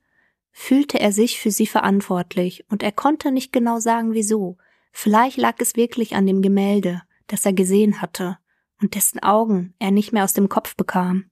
fühlte 0.52 1.00
er 1.00 1.12
sich 1.12 1.40
für 1.40 1.52
sie 1.52 1.68
verantwortlich, 1.68 2.66
und 2.70 2.84
er 2.84 2.92
konnte 2.92 3.32
nicht 3.32 3.52
genau 3.52 3.80
sagen 3.80 4.14
wieso, 4.14 4.58
Vielleicht 5.00 5.38
lag 5.38 5.58
es 5.60 5.76
wirklich 5.76 6.16
an 6.16 6.26
dem 6.26 6.42
Gemälde, 6.42 7.04
das 7.28 7.46
er 7.46 7.54
gesehen 7.54 8.02
hatte 8.02 8.40
und 8.82 8.96
dessen 8.96 9.22
Augen 9.22 9.76
er 9.78 9.92
nicht 9.92 10.12
mehr 10.12 10.24
aus 10.24 10.34
dem 10.34 10.50
Kopf 10.50 10.76
bekam. 10.76 11.30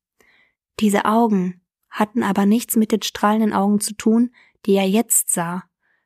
Diese 0.79 1.05
Augen 1.05 1.61
hatten 1.89 2.21
aber 2.21 2.45
nichts 2.45 2.75
mit 2.75 2.91
den 2.91 3.01
strahlenden 3.01 3.53
Augen 3.53 3.79
zu 3.79 3.95
tun, 3.95 4.29
die 4.67 4.73
er 4.73 4.87
jetzt 4.87 5.31
sah, 5.33 5.63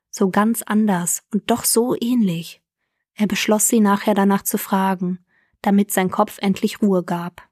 so 0.08 0.30
ganz 0.30 0.62
anders 0.62 1.22
und 1.34 1.50
doch 1.50 1.64
so 1.66 1.94
ähnlich. 2.00 2.62
Er 3.12 3.26
beschloss 3.26 3.68
sie 3.68 3.80
nachher 3.80 4.14
danach 4.14 4.42
zu 4.42 4.56
fragen, 4.56 5.22
damit 5.60 5.90
sein 5.90 6.10
Kopf 6.10 6.38
endlich 6.40 6.80
Ruhe 6.80 7.04
gab. 7.04 7.46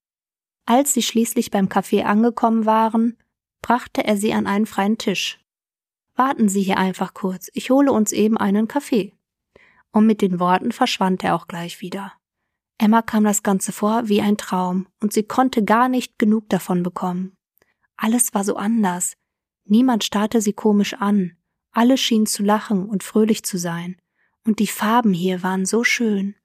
Als 0.64 0.94
sie 0.94 1.02
schließlich 1.02 1.50
beim 1.50 1.66
Café 1.66 2.04
angekommen 2.04 2.64
waren, 2.64 3.18
brachte 3.60 4.04
er 4.04 4.16
sie 4.16 4.32
an 4.32 4.46
einen 4.46 4.64
freien 4.64 4.96
Tisch. 4.96 5.38
Warten 6.14 6.48
Sie 6.48 6.62
hier 6.62 6.78
einfach 6.78 7.12
kurz, 7.12 7.50
ich 7.52 7.68
hole 7.68 7.92
uns 7.92 8.12
eben 8.12 8.38
einen 8.38 8.68
Kaffee 8.68 9.17
und 9.92 10.06
mit 10.06 10.22
den 10.22 10.40
Worten 10.40 10.72
verschwand 10.72 11.24
er 11.24 11.34
auch 11.34 11.48
gleich 11.48 11.80
wieder. 11.80 12.12
Emma 12.78 13.02
kam 13.02 13.24
das 13.24 13.42
Ganze 13.42 13.72
vor 13.72 14.08
wie 14.08 14.20
ein 14.20 14.36
Traum, 14.36 14.86
und 15.02 15.12
sie 15.12 15.24
konnte 15.24 15.64
gar 15.64 15.88
nicht 15.88 16.18
genug 16.18 16.48
davon 16.48 16.82
bekommen. 16.82 17.36
Alles 17.96 18.32
war 18.34 18.44
so 18.44 18.56
anders. 18.56 19.14
Niemand 19.64 20.04
starrte 20.04 20.40
sie 20.40 20.52
komisch 20.52 20.94
an. 20.94 21.36
Alle 21.72 21.98
schienen 21.98 22.26
zu 22.26 22.42
lachen 22.42 22.88
und 22.88 23.02
fröhlich 23.02 23.42
zu 23.42 23.58
sein. 23.58 23.96
Und 24.46 24.60
die 24.60 24.68
Farben 24.68 25.12
hier 25.12 25.42
waren 25.42 25.66
so 25.66 25.84
schön. 25.84 26.36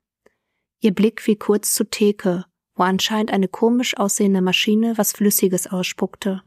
Ihr 0.82 0.94
Blick 0.94 1.22
fiel 1.22 1.38
kurz 1.38 1.74
zur 1.74 1.90
Theke, 1.90 2.46
wo 2.76 2.84
anscheinend 2.84 3.32
eine 3.32 3.48
komisch 3.48 3.96
aussehende 3.98 4.42
Maschine 4.42 4.98
was 4.98 5.14
Flüssiges 5.14 5.68
ausspuckte. 5.68 6.42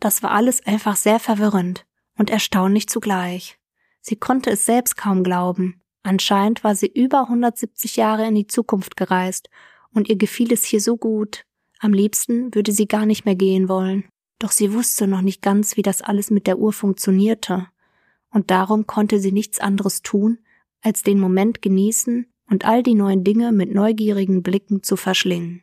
Das 0.00 0.22
war 0.22 0.30
alles 0.30 0.66
einfach 0.66 0.96
sehr 0.96 1.20
verwirrend 1.20 1.86
und 2.18 2.30
erstaunlich 2.30 2.88
zugleich. 2.88 3.58
Sie 4.00 4.16
konnte 4.16 4.50
es 4.50 4.64
selbst 4.64 4.96
kaum 4.96 5.22
glauben. 5.22 5.79
Anscheinend 6.02 6.64
war 6.64 6.74
sie 6.74 6.86
über 6.86 7.22
170 7.22 7.96
Jahre 7.96 8.26
in 8.26 8.34
die 8.34 8.46
Zukunft 8.46 8.96
gereist 8.96 9.50
und 9.92 10.08
ihr 10.08 10.16
gefiel 10.16 10.52
es 10.52 10.64
hier 10.64 10.80
so 10.80 10.96
gut. 10.96 11.44
Am 11.78 11.92
liebsten 11.92 12.54
würde 12.54 12.72
sie 12.72 12.86
gar 12.86 13.06
nicht 13.06 13.24
mehr 13.24 13.36
gehen 13.36 13.68
wollen. 13.68 14.04
doch 14.38 14.52
sie 14.52 14.72
wusste 14.72 15.06
noch 15.06 15.20
nicht 15.20 15.42
ganz, 15.42 15.76
wie 15.76 15.82
das 15.82 16.00
alles 16.00 16.30
mit 16.30 16.46
der 16.46 16.58
Uhr 16.58 16.72
funktionierte, 16.72 17.68
und 18.30 18.50
darum 18.50 18.86
konnte 18.86 19.20
sie 19.20 19.32
nichts 19.32 19.60
anderes 19.60 20.00
tun, 20.00 20.38
als 20.80 21.02
den 21.02 21.20
Moment 21.20 21.60
genießen 21.60 22.26
und 22.48 22.64
all 22.64 22.82
die 22.82 22.94
neuen 22.94 23.22
Dinge 23.22 23.52
mit 23.52 23.74
neugierigen 23.74 24.42
Blicken 24.42 24.82
zu 24.82 24.96
verschlingen. 24.96 25.62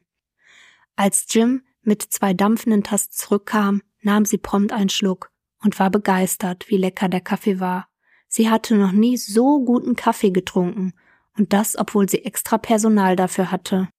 Als 0.96 1.26
Jim 1.30 1.64
mit 1.82 2.04
zwei 2.04 2.34
dampfenden 2.34 2.84
Tasten 2.84 3.14
zurückkam, 3.14 3.82
nahm 4.02 4.26
sie 4.26 4.38
prompt 4.38 4.72
einen 4.72 4.90
Schluck 4.90 5.32
und 5.64 5.80
war 5.80 5.90
begeistert, 5.90 6.70
wie 6.70 6.78
lecker 6.78 7.10
der 7.10 7.22
Kaffee 7.22 7.60
war. 7.60 7.88
Sie 8.28 8.50
hatte 8.50 8.76
noch 8.76 8.92
nie 8.92 9.18
so 9.18 9.64
guten 9.64 9.96
Kaffee 9.96 10.32
getrunken, 10.32 10.94
und 11.38 11.54
das, 11.54 11.78
obwohl 11.78 12.10
sie 12.10 12.26
extra 12.26 12.58
Personal 12.58 13.16
dafür 13.16 13.52
hatte. 13.52 13.90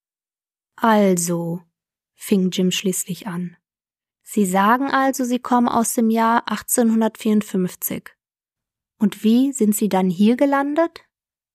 Also, 0.76 1.62
fing 2.14 2.50
Jim 2.50 2.70
schließlich 2.70 3.26
an. 3.26 3.56
Sie 4.22 4.44
sagen 4.44 4.90
also, 4.90 5.24
Sie 5.24 5.38
kommen 5.38 5.68
aus 5.68 5.94
dem 5.94 6.10
Jahr 6.10 6.48
1854. 6.48 8.10
Und 8.98 9.24
wie 9.24 9.52
sind 9.52 9.74
Sie 9.74 9.88
dann 9.88 10.10
hier 10.10 10.36
gelandet? 10.36 11.04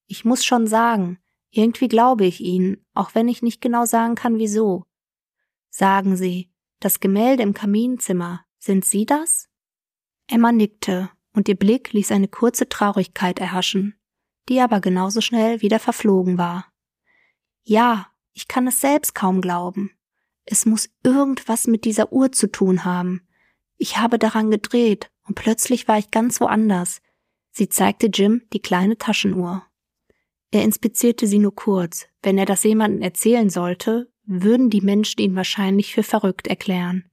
Ich 0.08 0.26
muss 0.26 0.44
schon 0.44 0.66
sagen, 0.66 1.20
irgendwie 1.52 1.88
glaube 1.88 2.26
ich 2.26 2.42
Ihnen, 2.42 2.84
auch 2.94 3.14
wenn 3.14 3.28
ich 3.28 3.44
nicht 3.44 3.62
genau 3.62 3.86
sagen 3.86 4.16
kann, 4.16 4.40
wieso. 4.40 4.86
Sagen 5.70 6.16
Sie, 6.16 6.52
das 6.80 7.00
Gemälde 7.00 7.44
im 7.44 7.54
Kaminzimmer, 7.54 8.46
sind 8.58 8.86
Sie 8.86 9.06
das? 9.06 9.50
Emma 10.28 10.52
nickte, 10.52 11.12
und 11.34 11.50
ihr 11.50 11.56
Blick 11.56 11.94
ließ 11.94 12.12
eine 12.12 12.28
kurze 12.28 12.70
Traurigkeit 12.70 13.40
erhaschen, 13.40 13.96
die 14.50 14.62
aber 14.62 14.80
genauso 14.80 15.22
schnell 15.22 15.62
wieder 15.62 15.80
verflogen 15.80 16.38
war. 16.38 16.72
Ja, 17.64 18.08
ich 18.34 18.48
kann 18.48 18.68
es 18.68 18.82
selbst 18.82 19.16
kaum 19.16 19.42
glauben. 19.42 19.92
Es 20.46 20.66
muss 20.66 20.90
irgendwas 21.04 21.68
mit 21.68 21.86
dieser 21.86 22.12
Uhr 22.12 22.32
zu 22.32 22.52
tun 22.52 22.84
haben. 22.84 23.28
Ich 23.78 23.98
habe 23.98 24.20
daran 24.20 24.52
gedreht, 24.52 25.10
und 25.26 25.36
plötzlich 25.36 25.88
war 25.88 25.98
ich 25.98 26.12
ganz 26.12 26.42
woanders. 26.42 27.02
Sie 27.52 27.70
zeigte 27.70 28.08
Jim 28.08 28.44
die 28.52 28.62
kleine 28.62 28.98
Taschenuhr. 28.98 29.66
Er 30.52 30.64
inspizierte 30.64 31.28
sie 31.28 31.40
nur 31.40 31.56
kurz. 31.56 32.08
Wenn 32.22 32.38
er 32.38 32.46
das 32.46 32.64
jemandem 32.64 33.02
erzählen 33.02 33.50
sollte, 33.50 34.12
würden 34.26 34.70
die 34.70 34.82
Menschen 34.82 35.22
ihn 35.22 35.36
wahrscheinlich 35.36 35.94
für 35.94 36.04
verrückt 36.04 36.48
erklären. 36.48 37.10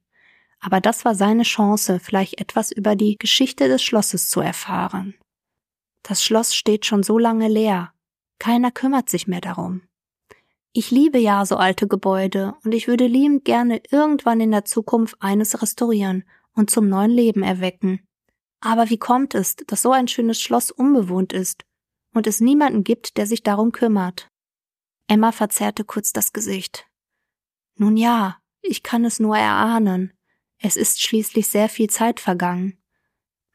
Aber 0.61 0.81
das 0.81 1.05
war 1.05 1.15
seine 1.15 1.43
Chance, 1.43 1.99
vielleicht 2.01 2.41
etwas 2.41 2.71
über 2.71 2.95
die 2.95 3.17
Geschichte 3.17 3.69
des 3.69 3.83
Schlosses 3.83 4.29
zu 4.29 4.41
erfahren. 4.41 5.15
Das 6.03 6.23
Schloss 6.23 6.55
steht 6.55 6.87
schon 6.87 7.03
so 7.03 7.19
lange 7.19 7.49
leer. 7.49 7.93
Keiner 8.39 8.71
kümmert 8.71 9.09
sich 9.09 9.27
mehr 9.27 9.41
darum. 9.41 9.83
Ich 10.73 10.91
liebe 10.91 11.19
ja 11.19 11.45
so 11.45 11.57
alte 11.57 11.89
Gebäude 11.89 12.55
und 12.65 12.73
ich 12.73 12.87
würde 12.87 13.07
liebend 13.07 13.45
gerne 13.45 13.83
irgendwann 13.91 14.41
in 14.41 14.53
der 14.53 14.65
Zukunft 14.65 15.17
eines 15.21 15.61
restaurieren 15.61 16.25
und 16.55 16.71
zum 16.71 16.89
neuen 16.89 17.11
Leben 17.11 17.43
erwecken. 17.43 18.07
Aber 18.61 18.91
wie 18.91 18.99
kommt 18.99 19.35
es, 19.35 19.57
dass 19.57 19.83
so 19.83 19.91
ein 19.91 20.07
schönes 20.07 20.41
Schloss 20.41 20.71
unbewohnt 20.71 21.33
ist 21.33 21.65
und 22.15 22.27
es 22.27 22.41
niemanden 22.41 22.85
gibt, 22.85 23.17
der 23.17 23.27
sich 23.27 23.43
darum 23.43 23.73
kümmert? 23.73 24.29
Emma 25.09 25.33
verzerrte 25.33 25.85
kurz 25.85 26.13
das 26.13 26.33
Gesicht. 26.33 26.87
Nun 27.77 27.97
ja, 27.97 28.39
ich 28.63 28.83
kann 28.83 29.05
es 29.05 29.19
nur 29.19 29.37
erahnen. 29.37 30.13
Es 30.63 30.77
ist 30.77 31.03
schließlich 31.03 31.49
sehr 31.49 31.69
viel 31.69 31.89
Zeit 31.89 32.21
vergangen. 32.21 32.79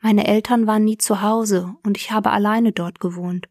Meine 0.02 0.28
Eltern 0.28 0.68
waren 0.68 0.84
nie 0.84 0.98
zu 0.98 1.22
Hause 1.22 1.76
und 1.84 1.98
ich 1.98 2.12
habe 2.12 2.32
alleine 2.32 2.72
dort 2.72 3.00
gewohnt 3.00 3.48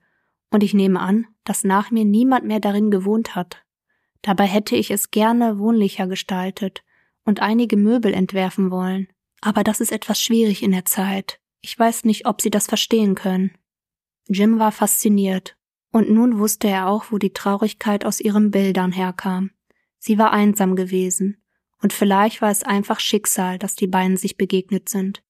und 0.50 0.62
ich 0.62 0.74
nehme 0.74 1.00
an, 1.00 1.26
dass 1.44 1.64
nach 1.64 1.90
mir 1.90 2.04
niemand 2.04 2.44
mehr 2.44 2.60
darin 2.60 2.90
gewohnt 2.90 3.34
hat. 3.34 3.64
Dabei 4.22 4.46
hätte 4.46 4.76
ich 4.76 4.90
es 4.90 5.10
gerne 5.10 5.58
wohnlicher 5.58 6.06
gestaltet 6.06 6.82
und 7.24 7.40
einige 7.40 7.76
Möbel 7.76 8.12
entwerfen 8.12 8.70
wollen. 8.70 9.08
Aber 9.40 9.62
das 9.62 9.80
ist 9.80 9.92
etwas 9.92 10.20
schwierig 10.20 10.62
in 10.62 10.72
der 10.72 10.84
Zeit. 10.84 11.40
Ich 11.60 11.78
weiß 11.78 12.04
nicht, 12.04 12.26
ob 12.26 12.40
Sie 12.40 12.50
das 12.50 12.66
verstehen 12.66 13.14
können. 13.14 13.52
Jim 14.28 14.58
war 14.58 14.72
fasziniert, 14.72 15.56
und 15.90 16.10
nun 16.10 16.38
wusste 16.38 16.68
er 16.68 16.88
auch, 16.88 17.06
wo 17.10 17.18
die 17.18 17.32
Traurigkeit 17.32 18.04
aus 18.04 18.20
ihren 18.20 18.50
Bildern 18.50 18.90
herkam. 18.90 19.50
Sie 19.98 20.18
war 20.18 20.32
einsam 20.32 20.76
gewesen, 20.76 21.43
und 21.84 21.92
vielleicht 21.92 22.40
war 22.40 22.50
es 22.50 22.62
einfach 22.62 22.98
Schicksal, 22.98 23.58
dass 23.58 23.76
die 23.76 23.86
beiden 23.86 24.16
sich 24.16 24.38
begegnet 24.38 24.88
sind. 24.88 25.22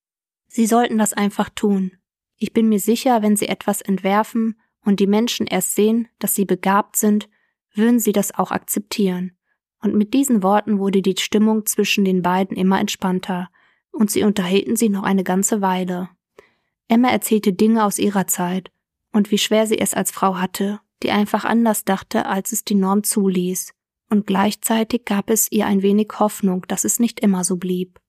Sie 0.46 0.66
sollten 0.66 0.98
das 0.98 1.12
einfach 1.12 1.48
tun. 1.48 1.96
Ich 2.36 2.52
bin 2.52 2.68
mir 2.68 2.78
sicher, 2.78 3.22
wenn 3.22 3.34
Sie 3.34 3.48
etwas 3.48 3.80
entwerfen 3.80 4.60
und 4.84 5.00
die 5.00 5.08
Menschen 5.08 5.48
erst 5.48 5.74
sehen, 5.74 6.06
dass 6.20 6.36
sie 6.36 6.44
begabt 6.44 6.94
sind, 6.94 7.28
würden 7.74 7.98
sie 7.98 8.12
das 8.12 8.32
auch 8.32 8.52
akzeptieren. 8.52 9.36
Und 9.82 9.96
mit 9.96 10.14
diesen 10.14 10.44
Worten 10.44 10.78
wurde 10.78 11.02
die 11.02 11.16
Stimmung 11.18 11.66
zwischen 11.66 12.04
den 12.04 12.22
beiden 12.22 12.56
immer 12.56 12.78
entspannter, 12.78 13.50
und 13.90 14.12
sie 14.12 14.22
unterhielten 14.22 14.76
sich 14.76 14.90
noch 14.90 15.02
eine 15.02 15.24
ganze 15.24 15.60
Weile. 15.60 16.08
Emma 16.86 17.08
erzählte 17.08 17.52
Dinge 17.52 17.84
aus 17.84 17.98
ihrer 17.98 18.28
Zeit 18.28 18.70
und 19.10 19.32
wie 19.32 19.38
schwer 19.38 19.66
sie 19.66 19.78
es 19.78 19.92
als 19.92 20.12
Frau 20.12 20.36
hatte, 20.36 20.78
die 21.02 21.10
einfach 21.10 21.44
anders 21.44 21.84
dachte, 21.84 22.26
als 22.26 22.52
es 22.52 22.64
die 22.64 22.76
Norm 22.76 23.02
zuließ, 23.02 23.74
und 24.10 24.26
gleichzeitig 24.26 25.04
gab 25.04 25.30
es 25.30 25.50
ihr 25.50 25.66
ein 25.66 25.82
wenig 25.82 26.12
Hoffnung, 26.18 26.64
dass 26.68 26.84
es 26.84 27.00
nicht 27.00 27.20
immer 27.20 27.44
so 27.44 27.56
blieb. 27.56 28.00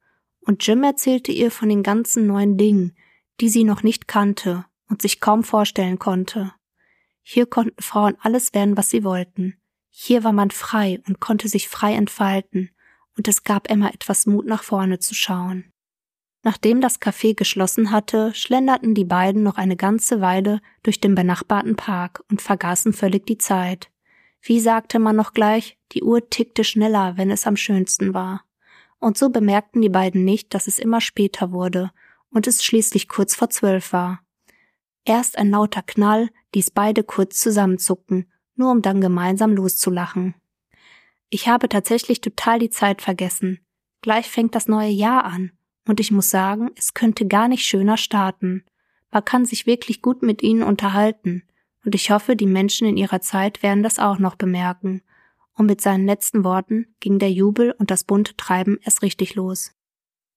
Und 0.42 0.66
Jim 0.66 0.84
erzählte 0.84 1.32
ihr 1.32 1.52
von 1.52 1.70
den 1.70 1.84
ganzen 1.84 2.28
neuen 2.28 2.58
Dingen, 2.58 2.96
die 3.42 3.50
sie 3.50 3.64
noch 3.64 3.84
nicht 3.84 4.08
kannte 4.08 4.66
und 4.88 5.02
sich 5.02 5.20
kaum 5.20 5.44
vorstellen 5.44 6.00
konnte. 6.00 6.54
Hier 7.22 7.48
konnten 7.48 7.82
Frauen 7.82 8.16
alles 8.22 8.54
werden, 8.54 8.78
was 8.78 8.90
sie 8.90 9.04
wollten. 9.04 9.58
Hier 9.90 10.24
war 10.24 10.34
man 10.34 10.52
frei 10.52 11.02
und 11.08 11.20
konnte 11.20 11.48
sich 11.48 11.70
frei 11.70 11.94
entfalten, 11.94 12.70
und 13.18 13.28
es 13.28 13.44
gab 13.44 13.70
Emma 13.70 13.88
etwas 13.90 14.26
Mut, 14.26 14.46
nach 14.46 14.62
vorne 14.62 15.00
zu 15.00 15.16
schauen. 15.16 15.72
Nachdem 16.44 16.80
das 16.80 17.02
Café 17.02 17.34
geschlossen 17.34 17.90
hatte, 17.90 18.32
schlenderten 18.36 18.94
die 18.94 19.06
beiden 19.06 19.42
noch 19.42 19.56
eine 19.56 19.76
ganze 19.76 20.22
Weile 20.22 20.62
durch 20.84 21.02
den 21.02 21.16
benachbarten 21.16 21.76
Park 21.76 22.24
und 22.30 22.42
vergaßen 22.42 22.94
völlig 22.94 23.26
die 23.26 23.40
Zeit. 23.40 23.90
Wie 24.48 24.60
sagte 24.60 25.00
man 25.00 25.16
noch 25.16 25.34
gleich, 25.34 25.76
die 25.94 26.04
Uhr 26.04 26.30
tickte 26.30 26.64
schneller, 26.64 27.18
wenn 27.18 27.32
es 27.32 27.48
am 27.48 27.58
schönsten 27.58 28.14
war. 28.14 28.46
Und 29.00 29.18
so 29.18 29.32
bemerkten 29.32 29.82
die 29.82 29.90
beiden 29.90 30.24
nicht, 30.24 30.54
dass 30.54 30.68
es 30.68 30.78
immer 30.78 31.02
später 31.02 31.52
wurde 31.52 31.92
und 32.30 32.46
es 32.46 32.64
schließlich 32.64 33.08
kurz 33.08 33.34
vor 33.34 33.50
zwölf 33.50 33.92
war. 33.92 34.22
Erst 35.04 35.40
ein 35.40 35.50
lauter 35.50 35.82
Knall 35.82 36.30
ließ 36.54 36.70
beide 36.72 37.04
kurz 37.04 37.40
zusammenzucken, 37.40 38.32
nur 38.56 38.72
um 38.72 38.84
dann 38.84 39.02
gemeinsam 39.02 39.56
loszulachen. 39.56 40.36
Ich 41.30 41.48
habe 41.48 41.68
tatsächlich 41.68 42.22
total 42.22 42.60
die 42.60 42.70
Zeit 42.70 43.02
vergessen. 43.02 43.66
Gleich 44.02 44.30
fängt 44.30 44.54
das 44.54 44.68
neue 44.68 44.92
Jahr 44.92 45.26
an. 45.26 45.54
Und 45.88 46.00
ich 46.00 46.12
muss 46.12 46.30
sagen, 46.30 46.70
es 46.76 46.94
könnte 46.94 47.28
gar 47.28 47.48
nicht 47.48 47.64
schöner 47.64 47.98
starten. 47.98 48.64
Man 49.10 49.26
kann 49.26 49.46
sich 49.46 49.66
wirklich 49.66 50.04
gut 50.04 50.22
mit 50.22 50.44
ihnen 50.44 50.62
unterhalten. 50.62 51.44
Und 51.86 51.96
ich 51.96 52.10
hoffe, 52.10 52.36
die 52.36 52.48
Menschen 52.48 52.88
in 52.88 52.98
ihrer 52.98 53.22
Zeit 53.22 53.64
werden 53.64 53.84
das 53.84 54.00
auch 54.00 54.18
noch 54.18 54.36
bemerken. 54.36 55.02
Und 55.54 55.68
mit 55.68 55.80
seinen 55.80 56.06
letzten 56.06 56.44
Worten 56.44 56.88
ging 57.00 57.20
der 57.20 57.32
Jubel 57.32 57.74
und 57.78 57.92
das 57.92 58.04
bunte 58.04 58.36
Treiben 58.36 58.80
erst 58.82 59.04
richtig 59.04 59.36
los. 59.36 59.72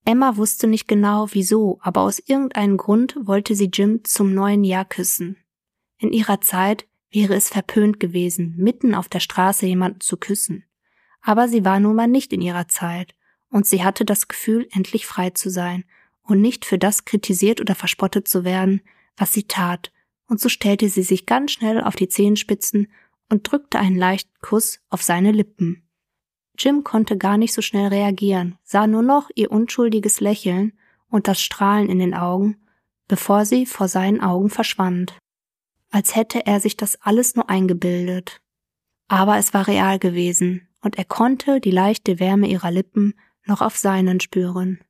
Emma 0.04 0.36
wusste 0.36 0.66
nicht 0.66 0.86
genau 0.86 1.26
wieso, 1.32 1.78
aber 1.82 2.02
aus 2.02 2.18
irgendeinem 2.18 2.76
Grund 2.76 3.16
wollte 3.20 3.54
sie 3.54 3.70
Jim 3.72 4.04
zum 4.04 4.32
neuen 4.32 4.62
Jahr 4.62 4.84
küssen. 4.84 5.36
In 5.98 6.12
ihrer 6.12 6.40
Zeit 6.40 6.86
wäre 7.10 7.34
es 7.34 7.48
verpönt 7.48 7.98
gewesen, 7.98 8.54
mitten 8.56 8.94
auf 8.94 9.08
der 9.08 9.20
Straße 9.20 9.66
jemanden 9.66 10.00
zu 10.00 10.16
küssen. 10.16 10.64
Aber 11.20 11.48
sie 11.48 11.64
war 11.64 11.80
nun 11.80 11.96
mal 11.96 12.06
nicht 12.06 12.32
in 12.32 12.40
ihrer 12.40 12.68
Zeit, 12.68 13.14
und 13.50 13.66
sie 13.66 13.82
hatte 13.82 14.04
das 14.04 14.28
Gefühl, 14.28 14.68
endlich 14.70 15.06
frei 15.06 15.30
zu 15.30 15.50
sein 15.50 15.84
und 16.22 16.40
nicht 16.40 16.64
für 16.66 16.78
das 16.78 17.06
kritisiert 17.06 17.60
oder 17.60 17.74
verspottet 17.74 18.28
zu 18.28 18.44
werden, 18.44 18.82
was 19.16 19.32
sie 19.32 19.44
tat, 19.44 19.90
und 20.28 20.40
so 20.40 20.48
stellte 20.48 20.88
sie 20.88 21.02
sich 21.02 21.26
ganz 21.26 21.52
schnell 21.52 21.82
auf 21.82 21.96
die 21.96 22.08
Zehenspitzen 22.08 22.88
und 23.28 23.50
drückte 23.50 23.78
einen 23.78 23.96
leichten 23.96 24.34
Kuss 24.40 24.80
auf 24.90 25.02
seine 25.02 25.32
Lippen. 25.32 25.88
Jim 26.58 26.84
konnte 26.84 27.16
gar 27.16 27.38
nicht 27.38 27.52
so 27.52 27.62
schnell 27.62 27.88
reagieren, 27.88 28.58
sah 28.64 28.86
nur 28.86 29.02
noch 29.02 29.30
ihr 29.34 29.50
unschuldiges 29.50 30.20
Lächeln 30.20 30.72
und 31.08 31.28
das 31.28 31.40
Strahlen 31.40 31.88
in 31.88 31.98
den 31.98 32.14
Augen, 32.14 32.56
bevor 33.06 33.44
sie 33.44 33.64
vor 33.64 33.88
seinen 33.88 34.20
Augen 34.20 34.50
verschwand. 34.50 35.16
Als 35.90 36.16
hätte 36.16 36.46
er 36.46 36.60
sich 36.60 36.76
das 36.76 37.00
alles 37.00 37.34
nur 37.34 37.48
eingebildet. 37.48 38.40
Aber 39.08 39.38
es 39.38 39.54
war 39.54 39.66
real 39.66 39.98
gewesen, 39.98 40.68
und 40.80 40.98
er 40.98 41.04
konnte 41.04 41.60
die 41.60 41.70
leichte 41.70 42.20
Wärme 42.20 42.48
ihrer 42.48 42.70
Lippen 42.70 43.14
noch 43.46 43.62
auf 43.62 43.76
seinen 43.76 44.20
spüren. 44.20 44.80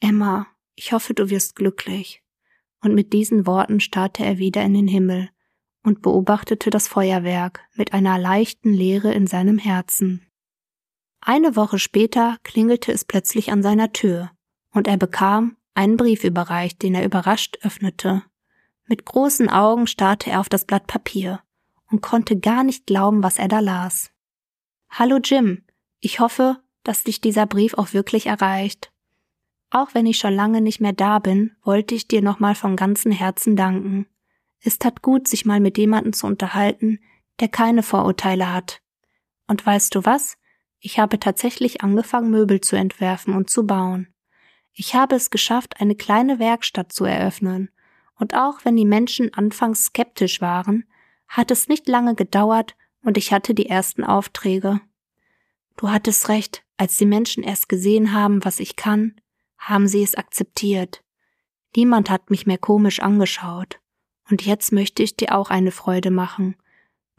Emma, 0.00 0.46
ich 0.74 0.92
hoffe, 0.92 1.14
du 1.14 1.28
wirst 1.28 1.56
glücklich. 1.56 2.21
Und 2.82 2.94
mit 2.94 3.12
diesen 3.12 3.46
Worten 3.46 3.80
starrte 3.80 4.24
er 4.24 4.38
wieder 4.38 4.62
in 4.62 4.74
den 4.74 4.88
Himmel 4.88 5.30
und 5.82 6.02
beobachtete 6.02 6.70
das 6.70 6.88
Feuerwerk 6.88 7.60
mit 7.74 7.92
einer 7.92 8.18
leichten 8.18 8.72
Leere 8.72 9.12
in 9.12 9.26
seinem 9.26 9.58
Herzen. 9.58 10.26
Eine 11.20 11.54
Woche 11.54 11.78
später 11.78 12.38
klingelte 12.42 12.92
es 12.92 13.04
plötzlich 13.04 13.52
an 13.52 13.62
seiner 13.62 13.92
Tür, 13.92 14.32
und 14.72 14.88
er 14.88 14.96
bekam 14.96 15.56
einen 15.74 15.96
Brief 15.96 16.24
überreicht, 16.24 16.82
den 16.82 16.94
er 16.94 17.04
überrascht 17.04 17.58
öffnete. 17.62 18.22
Mit 18.86 19.04
großen 19.04 19.48
Augen 19.48 19.86
starrte 19.86 20.30
er 20.30 20.40
auf 20.40 20.48
das 20.48 20.64
Blatt 20.64 20.86
Papier 20.86 21.40
und 21.90 22.02
konnte 22.02 22.38
gar 22.38 22.64
nicht 22.64 22.86
glauben, 22.86 23.22
was 23.22 23.38
er 23.38 23.48
da 23.48 23.60
las. 23.60 24.10
Hallo 24.90 25.18
Jim, 25.22 25.64
ich 26.00 26.20
hoffe, 26.20 26.58
dass 26.82 27.04
dich 27.04 27.20
dieser 27.20 27.46
Brief 27.46 27.74
auch 27.74 27.92
wirklich 27.92 28.26
erreicht. 28.26 28.92
Auch 29.74 29.94
wenn 29.94 30.04
ich 30.04 30.18
schon 30.18 30.34
lange 30.34 30.60
nicht 30.60 30.82
mehr 30.82 30.92
da 30.92 31.18
bin, 31.18 31.56
wollte 31.62 31.94
ich 31.94 32.06
dir 32.06 32.20
nochmal 32.20 32.54
von 32.54 32.76
ganzem 32.76 33.10
Herzen 33.10 33.56
danken. 33.56 34.06
Es 34.60 34.78
tat 34.78 35.00
gut, 35.00 35.26
sich 35.26 35.46
mal 35.46 35.60
mit 35.60 35.78
jemandem 35.78 36.12
zu 36.12 36.26
unterhalten, 36.26 37.00
der 37.40 37.48
keine 37.48 37.82
Vorurteile 37.82 38.52
hat. 38.52 38.82
Und 39.48 39.64
weißt 39.64 39.94
du 39.94 40.04
was? 40.04 40.36
Ich 40.78 40.98
habe 40.98 41.18
tatsächlich 41.18 41.80
angefangen, 41.80 42.30
Möbel 42.30 42.60
zu 42.60 42.76
entwerfen 42.76 43.34
und 43.34 43.48
zu 43.48 43.66
bauen. 43.66 44.08
Ich 44.74 44.94
habe 44.94 45.16
es 45.16 45.30
geschafft, 45.30 45.80
eine 45.80 45.94
kleine 45.94 46.38
Werkstatt 46.38 46.92
zu 46.92 47.06
eröffnen. 47.06 47.70
Und 48.18 48.34
auch 48.34 48.66
wenn 48.66 48.76
die 48.76 48.84
Menschen 48.84 49.32
anfangs 49.32 49.86
skeptisch 49.86 50.42
waren, 50.42 50.84
hat 51.28 51.50
es 51.50 51.68
nicht 51.68 51.88
lange 51.88 52.14
gedauert 52.14 52.76
und 53.02 53.16
ich 53.16 53.32
hatte 53.32 53.54
die 53.54 53.70
ersten 53.70 54.04
Aufträge. 54.04 54.82
Du 55.78 55.88
hattest 55.88 56.28
recht, 56.28 56.62
als 56.76 56.98
die 56.98 57.06
Menschen 57.06 57.42
erst 57.42 57.70
gesehen 57.70 58.12
haben, 58.12 58.44
was 58.44 58.60
ich 58.60 58.76
kann, 58.76 59.14
haben 59.62 59.86
sie 59.86 60.02
es 60.02 60.14
akzeptiert. 60.14 61.02
Niemand 61.74 62.10
hat 62.10 62.30
mich 62.30 62.46
mehr 62.46 62.58
komisch 62.58 63.00
angeschaut. 63.00 63.80
Und 64.28 64.44
jetzt 64.44 64.72
möchte 64.72 65.02
ich 65.02 65.16
dir 65.16 65.36
auch 65.36 65.50
eine 65.50 65.70
Freude 65.70 66.10
machen. 66.10 66.56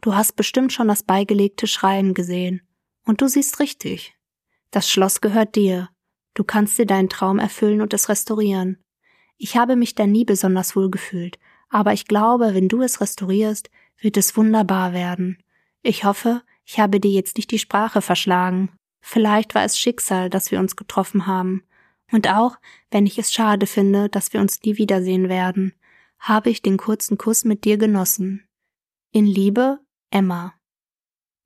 Du 0.00 0.14
hast 0.14 0.36
bestimmt 0.36 0.72
schon 0.72 0.88
das 0.88 1.02
beigelegte 1.02 1.66
Schreiben 1.66 2.14
gesehen. 2.14 2.62
Und 3.04 3.20
du 3.20 3.28
siehst 3.28 3.60
richtig. 3.60 4.14
Das 4.70 4.90
Schloss 4.90 5.20
gehört 5.20 5.54
dir. 5.56 5.88
Du 6.34 6.44
kannst 6.44 6.78
dir 6.78 6.86
deinen 6.86 7.08
Traum 7.08 7.38
erfüllen 7.38 7.80
und 7.80 7.94
es 7.94 8.08
restaurieren. 8.08 8.82
Ich 9.36 9.56
habe 9.56 9.76
mich 9.76 9.94
da 9.94 10.06
nie 10.06 10.24
besonders 10.24 10.76
wohl 10.76 10.90
gefühlt, 10.90 11.38
aber 11.68 11.92
ich 11.92 12.06
glaube, 12.06 12.54
wenn 12.54 12.68
du 12.68 12.82
es 12.82 13.00
restaurierst, 13.00 13.70
wird 13.98 14.16
es 14.16 14.36
wunderbar 14.36 14.92
werden. 14.92 15.38
Ich 15.82 16.04
hoffe, 16.04 16.42
ich 16.64 16.78
habe 16.78 17.00
dir 17.00 17.10
jetzt 17.10 17.36
nicht 17.36 17.50
die 17.50 17.58
Sprache 17.58 18.00
verschlagen. 18.00 18.70
Vielleicht 19.00 19.54
war 19.54 19.64
es 19.64 19.78
Schicksal, 19.78 20.30
dass 20.30 20.50
wir 20.50 20.58
uns 20.58 20.76
getroffen 20.76 21.26
haben. 21.26 21.62
Und 22.12 22.28
auch, 22.28 22.56
wenn 22.90 23.06
ich 23.06 23.18
es 23.18 23.32
schade 23.32 23.66
finde, 23.66 24.08
dass 24.08 24.32
wir 24.32 24.40
uns 24.40 24.62
nie 24.62 24.76
wiedersehen 24.76 25.28
werden, 25.28 25.74
habe 26.18 26.50
ich 26.50 26.62
den 26.62 26.76
kurzen 26.76 27.18
Kuss 27.18 27.44
mit 27.44 27.64
dir 27.64 27.76
genossen. 27.76 28.46
In 29.10 29.26
Liebe, 29.26 29.80
Emma. 30.10 30.54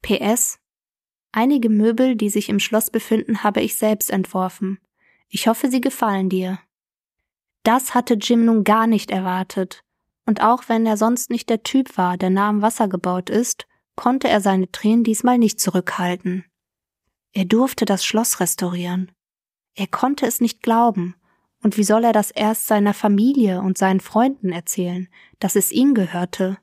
PS. 0.03 0.59
Einige 1.33 1.69
Möbel, 1.69 2.17
die 2.17 2.31
sich 2.31 2.49
im 2.49 2.61
Schloss 2.61 2.91
befinden, 2.91 3.43
habe 3.43 3.61
ich 3.61 3.77
selbst 3.77 4.11
entworfen. 4.11 4.79
Ich 5.29 5.47
hoffe, 5.47 5.71
sie 5.71 5.81
gefallen 5.81 6.29
dir. 6.29 6.59
Das 7.63 7.95
hatte 7.95 8.15
Jim 8.15 8.45
nun 8.45 8.65
gar 8.65 8.87
nicht 8.87 9.11
erwartet. 9.11 9.85
Und 10.25 10.43
auch 10.43 10.69
wenn 10.69 10.87
er 10.87 10.97
sonst 10.97 11.31
nicht 11.31 11.51
der 11.51 11.63
Typ 11.63 11.97
war, 11.99 12.17
der 12.17 12.31
nah 12.31 12.49
am 12.49 12.63
Wasser 12.63 12.89
gebaut 12.89 13.31
ist, 13.31 13.67
konnte 13.97 14.29
er 14.29 14.41
seine 14.41 14.71
Tränen 14.71 15.05
diesmal 15.05 15.39
nicht 15.39 15.61
zurückhalten. 15.61 16.45
Er 17.33 17.45
durfte 17.45 17.85
das 17.85 18.05
Schloss 18.05 18.41
restaurieren. 18.41 19.11
Er 19.79 19.87
konnte 19.87 20.27
es 20.27 20.41
nicht 20.41 20.61
glauben. 20.61 21.15
Und 21.63 21.77
wie 21.77 21.85
soll 21.85 22.03
er 22.03 22.13
das 22.13 22.33
erst 22.33 22.67
seiner 22.67 22.95
Familie 22.95 23.61
und 23.61 23.79
seinen 23.79 24.01
Freunden 24.01 24.51
erzählen, 24.51 25.09
dass 25.39 25.55
es 25.55 25.71
ihm 25.71 25.95
gehörte? 25.95 26.59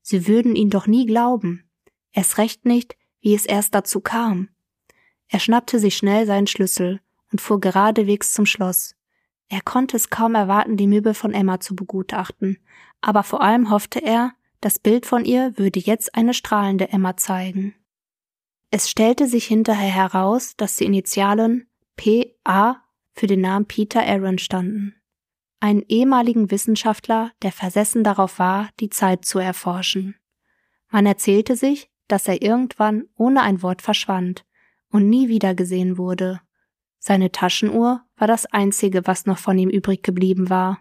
Sie 0.00 0.26
würden 0.26 0.56
ihn 0.56 0.70
doch 0.70 0.86
nie 0.86 1.04
glauben. 1.04 1.68
Erst 2.12 2.38
recht 2.38 2.64
nicht, 2.64 2.96
wie 3.20 3.34
es 3.34 3.44
erst 3.44 3.74
dazu 3.74 4.00
kam. 4.00 4.48
Er 5.28 5.38
schnappte 5.38 5.78
sich 5.78 5.98
schnell 5.98 6.24
seinen 6.24 6.46
Schlüssel 6.46 7.02
und 7.30 7.42
fuhr 7.42 7.60
geradewegs 7.60 8.32
zum 8.32 8.46
Schloss. 8.46 8.94
Er 9.50 9.60
konnte 9.60 9.98
es 9.98 10.08
kaum 10.08 10.34
erwarten, 10.34 10.78
die 10.78 10.86
Möbel 10.86 11.12
von 11.12 11.34
Emma 11.34 11.60
zu 11.60 11.76
begutachten, 11.76 12.56
aber 13.02 13.22
vor 13.22 13.42
allem 13.42 13.68
hoffte 13.68 14.02
er, 14.02 14.32
das 14.62 14.78
Bild 14.78 15.04
von 15.04 15.26
ihr 15.26 15.58
würde 15.58 15.78
jetzt 15.78 16.14
eine 16.14 16.32
strahlende 16.32 16.88
Emma 16.88 17.18
zeigen. 17.18 17.74
Es 18.70 18.88
stellte 18.88 19.26
sich 19.26 19.44
hinterher 19.44 19.92
heraus, 19.92 20.56
dass 20.56 20.76
die 20.76 20.86
Initialen 20.86 21.68
PA 21.96 22.82
für 23.12 23.26
den 23.26 23.40
Namen 23.40 23.66
Peter 23.66 24.02
Aaron 24.02 24.38
standen. 24.38 24.94
Einen 25.60 25.82
ehemaligen 25.88 26.50
Wissenschaftler, 26.50 27.32
der 27.42 27.52
versessen 27.52 28.04
darauf 28.04 28.38
war, 28.38 28.70
die 28.80 28.90
Zeit 28.90 29.24
zu 29.24 29.38
erforschen. 29.38 30.16
Man 30.90 31.06
erzählte 31.06 31.56
sich, 31.56 31.90
dass 32.08 32.28
er 32.28 32.42
irgendwann 32.42 33.04
ohne 33.16 33.42
ein 33.42 33.62
Wort 33.62 33.82
verschwand 33.82 34.44
und 34.90 35.08
nie 35.08 35.28
wiedergesehen 35.28 35.98
wurde. 35.98 36.40
Seine 36.98 37.32
Taschenuhr 37.32 38.02
war 38.16 38.26
das 38.26 38.46
einzige, 38.46 39.06
was 39.06 39.26
noch 39.26 39.38
von 39.38 39.58
ihm 39.58 39.70
übrig 39.70 40.02
geblieben 40.02 40.50
war. 40.50 40.80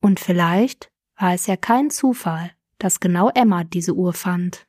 Und 0.00 0.20
vielleicht 0.20 0.90
war 1.16 1.34
es 1.34 1.46
ja 1.46 1.56
kein 1.56 1.90
Zufall, 1.90 2.52
dass 2.78 3.00
genau 3.00 3.30
Emma 3.34 3.64
diese 3.64 3.94
Uhr 3.94 4.12
fand. 4.12 4.67